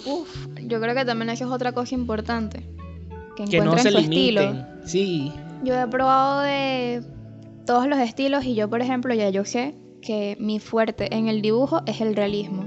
[0.07, 2.65] Uf, yo creo que también eso es otra cosa importante.
[3.37, 4.67] Que que no se su estilo.
[4.85, 5.33] Sí,
[5.65, 7.03] Yo he probado de
[7.67, 11.41] todos los estilos y yo, por ejemplo, ya yo sé que mi fuerte en el
[11.41, 12.67] dibujo es el realismo.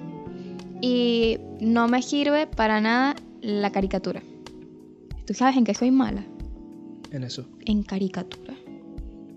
[0.81, 4.21] Y no me sirve para nada la caricatura.
[5.25, 6.23] ¿Tú sabes en qué soy mala?
[7.11, 7.45] en eso?
[7.65, 8.54] En caricatura.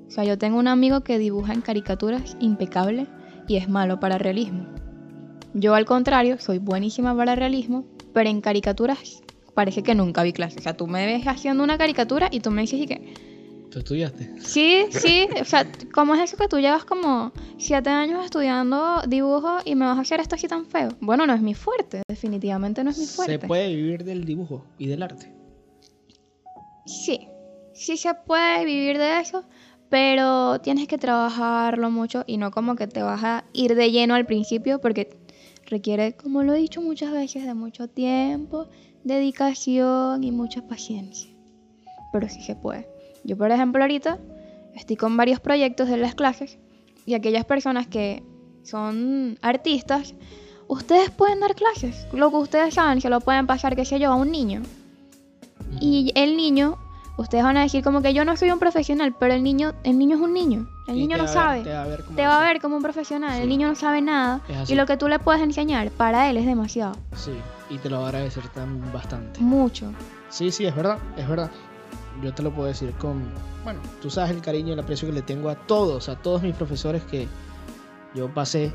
[0.09, 3.07] O sea, yo tengo un amigo que dibuja en caricaturas impecable
[3.47, 4.67] y es malo para realismo.
[5.55, 9.23] Yo al contrario, soy buenísima para realismo, pero en caricaturas
[9.55, 10.61] parece que nunca vi clases.
[10.61, 13.15] O sea, tú me ves haciendo una caricatura y tú me dices y que...
[13.71, 14.41] ¿Tú estudiaste?
[14.41, 19.59] Sí, sí, o sea, ¿cómo es eso que tú llevas como siete años estudiando dibujo
[19.65, 20.89] y me vas a hacer esto así tan feo?
[21.01, 23.33] Bueno, no es mi fuerte, definitivamente no es mi fuerte.
[23.41, 25.35] ¿Se puede vivir del dibujo y del arte?
[26.87, 27.29] Sí,
[27.75, 29.45] sí se puede vivir de eso,
[29.91, 34.15] pero tienes que trabajarlo mucho y no como que te vas a ir de lleno
[34.15, 35.19] al principio porque
[35.67, 38.69] requiere, como lo he dicho muchas veces, de mucho tiempo,
[39.05, 41.31] dedicación y mucha paciencia.
[42.13, 42.89] Pero sí se puede.
[43.25, 44.19] Yo, por ejemplo, ahorita
[44.75, 46.59] estoy con varios proyectos de las clases
[47.07, 48.23] y aquellas personas que
[48.63, 50.15] son artistas,
[50.69, 52.07] ustedes pueden dar clases.
[52.13, 54.63] Lo que ustedes saben, se lo pueden pasar, qué sé yo, a un niño.
[55.81, 56.79] Y el niño,
[57.19, 59.99] ustedes van a decir como que yo no soy un profesional, pero el niño, el
[59.99, 60.67] niño es un niño.
[60.87, 61.57] El Y niño no sabe.
[61.59, 63.35] ver- te va a ver como va a ver como un profesional.
[63.37, 63.43] Sí.
[63.43, 64.41] El niño no sabe nada.
[64.67, 66.97] Y lo que tú le puedes enseñar, para él es demasiado.
[67.15, 67.33] Sí,
[67.69, 69.41] y te lo va a agradecer tan bastante.
[69.41, 69.93] Mucho.
[70.31, 71.51] Sí, sí, es verdad, es verdad.
[72.23, 73.23] Yo te lo puedo decir con,
[73.65, 76.43] bueno, tú sabes el cariño y el aprecio que le tengo a todos, a todos
[76.43, 77.29] mis profesores que
[78.15, 78.73] yo pasé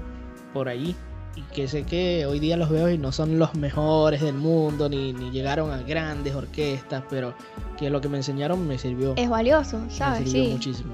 [0.53, 0.95] por ahí
[1.35, 4.87] y que sé que hoy día los veo y no son los mejores del mundo
[4.89, 7.33] ni, ni llegaron a grandes orquestas, pero
[7.77, 10.29] que lo que me enseñaron me sirvió, Es valioso, me ¿sabes?
[10.29, 10.51] sirvió Sí.
[10.51, 10.93] muchísimo.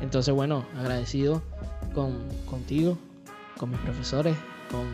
[0.00, 1.42] Entonces, bueno, agradecido
[1.94, 2.18] con,
[2.48, 2.96] contigo,
[3.58, 4.36] con mis profesores,
[4.70, 4.86] con,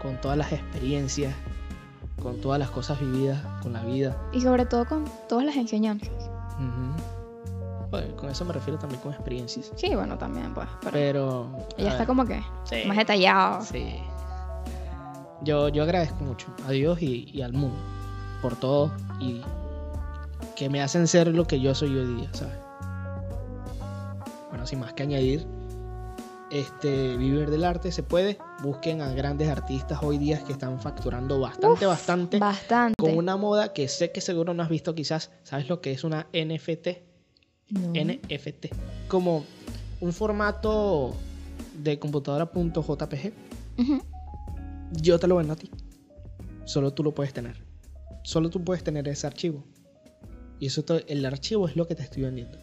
[0.00, 1.34] con todas las experiencias,
[2.22, 4.16] con todas las cosas vividas, con la vida.
[4.32, 6.10] Y sobre todo con todas las enseñanzas.
[7.90, 9.70] Bueno, con eso me refiero también con experiencias.
[9.76, 10.66] Sí, bueno, también, pues.
[10.80, 11.66] Pero Pero.
[11.76, 13.62] ella a está como que sí, más detallado.
[13.64, 13.96] Sí.
[15.44, 17.78] Yo, yo agradezco mucho a Dios y, y al mundo
[18.40, 19.40] por todo y
[20.56, 22.56] que me hacen ser lo que yo soy hoy día, ¿sabes?
[24.50, 25.46] Bueno, sin más que añadir,
[26.50, 28.36] este vivir del arte se puede.
[28.62, 32.38] Busquen a grandes artistas hoy día que están facturando bastante, bastante.
[32.38, 33.02] Bastante.
[33.02, 35.30] Con una moda que sé que seguro no has visto quizás.
[35.44, 36.88] ¿Sabes lo que es una NFT?
[37.70, 37.92] No.
[37.94, 38.66] NFT.
[39.08, 39.44] Como
[40.00, 41.14] un formato
[41.78, 43.32] de computadora.jpg.
[43.78, 44.02] Ujú.
[45.00, 45.70] Yo te lo vendo a ti.
[46.64, 47.56] Solo tú lo puedes tener.
[48.24, 49.64] Solo tú puedes tener ese archivo.
[50.60, 52.56] Y eso to- el archivo es lo que te estoy vendiendo.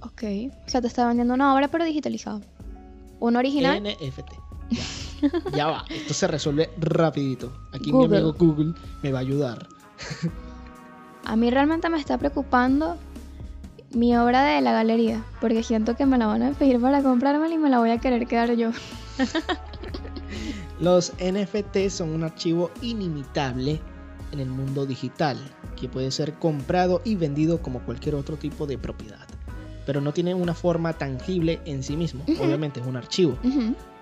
[0.00, 0.22] Ok.
[0.66, 2.40] O sea, te está vendiendo una obra, pero digitalizada.
[3.18, 3.82] Un original.
[3.82, 4.32] NFT.
[4.70, 4.82] Ya.
[5.56, 5.84] Ya va.
[5.88, 7.52] Esto se resuelve rapidito.
[7.72, 8.08] Aquí Google.
[8.08, 9.66] mi amigo Google me va a ayudar.
[11.24, 12.96] A mí realmente me está preocupando
[13.92, 17.54] mi obra de la galería, porque siento que me la van a pedir para comprármela
[17.54, 18.70] y me la voy a querer quedar yo.
[20.80, 23.80] Los NFT son un archivo inimitable
[24.32, 25.38] en el mundo digital
[25.80, 29.26] que puede ser comprado y vendido como cualquier otro tipo de propiedad.
[29.86, 32.24] Pero no tiene una forma tangible en sí mismo.
[32.40, 33.38] Obviamente es un archivo.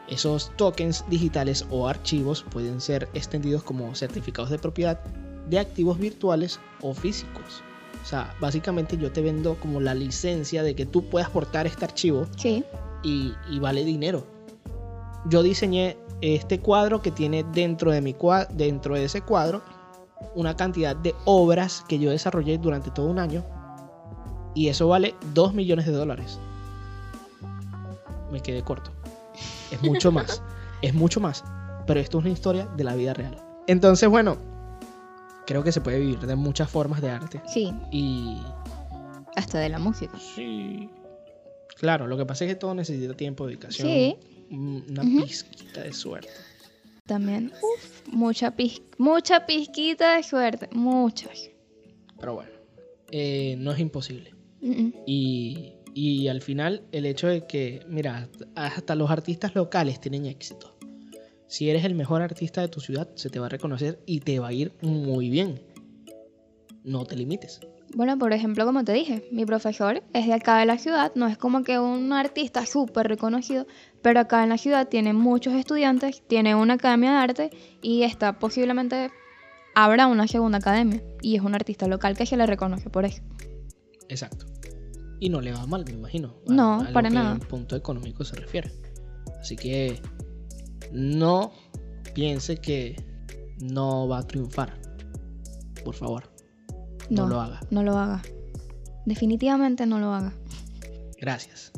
[0.08, 5.00] Esos tokens digitales o archivos pueden ser extendidos como certificados de propiedad
[5.48, 7.62] de activos virtuales o físicos.
[8.02, 11.84] O sea, básicamente yo te vendo como la licencia de que tú puedas portar este
[11.84, 12.64] archivo Sí.
[13.02, 14.26] y, y vale dinero.
[15.26, 18.16] Yo diseñé este cuadro que tiene dentro de, mi
[18.50, 19.62] dentro de ese cuadro
[20.34, 23.44] una cantidad de obras que yo desarrollé durante todo un año
[24.54, 26.38] y eso vale 2 millones de dólares.
[28.30, 28.90] Me quedé corto.
[29.70, 30.42] Es mucho más.
[30.82, 31.44] es mucho más.
[31.86, 33.36] Pero esto es una historia de la vida real.
[33.66, 34.38] Entonces, bueno,
[35.46, 37.42] creo que se puede vivir de muchas formas de arte.
[37.46, 37.74] Sí.
[37.90, 38.38] Y
[39.36, 40.16] Hasta de la música.
[40.18, 40.88] Sí.
[41.76, 44.16] Claro, lo que pasa es que todo necesita tiempo, dedicación, Sí.
[44.50, 46.28] Una pizquita de suerte.
[47.06, 47.52] También.
[47.62, 50.68] Uf, mucha, pis- mucha pizquita de suerte.
[50.72, 51.50] Muchas.
[52.18, 52.50] Pero bueno,
[53.10, 54.34] eh, no es imposible.
[55.06, 60.74] Y, y al final, el hecho de que, mira, hasta los artistas locales tienen éxito.
[61.46, 64.38] Si eres el mejor artista de tu ciudad, se te va a reconocer y te
[64.38, 65.60] va a ir muy bien.
[66.82, 67.60] No te limites.
[67.94, 71.28] Bueno, por ejemplo, como te dije, mi profesor es de acá de la ciudad, no
[71.28, 73.66] es como que un artista súper reconocido,
[74.04, 77.50] pero acá en la ciudad tiene muchos estudiantes, tiene una academia de arte
[77.82, 79.10] y está posiblemente
[79.74, 83.22] habrá una segunda academia y es un artista local que se le reconoce por eso.
[84.08, 84.44] Exacto.
[85.20, 86.36] Y no le va mal, me imagino.
[86.48, 87.38] a- No, a para nada.
[87.48, 88.70] punto económico se refiere.
[89.40, 89.98] Así que
[90.92, 91.52] no
[92.14, 93.02] piense que
[93.58, 94.78] no va a triunfar.
[95.82, 96.30] Por favor,
[97.08, 97.60] no, No, lo haga.
[97.70, 98.20] no lo haga.
[99.06, 100.34] Definitivamente no lo haga.
[101.18, 101.72] Gracias.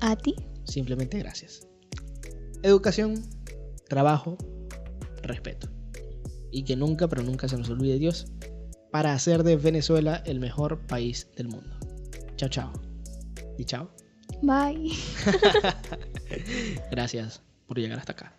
[0.00, 0.34] ¿A ti?
[0.64, 1.66] Simplemente gracias.
[2.62, 3.22] Educación,
[3.88, 4.38] trabajo,
[5.22, 5.68] respeto.
[6.50, 8.26] Y que nunca, pero nunca se nos olvide Dios
[8.90, 11.76] para hacer de Venezuela el mejor país del mundo.
[12.36, 12.72] Chao, chao.
[13.58, 13.90] Y chao.
[14.42, 14.92] Bye.
[16.90, 18.32] Gracias por llegar hasta acá.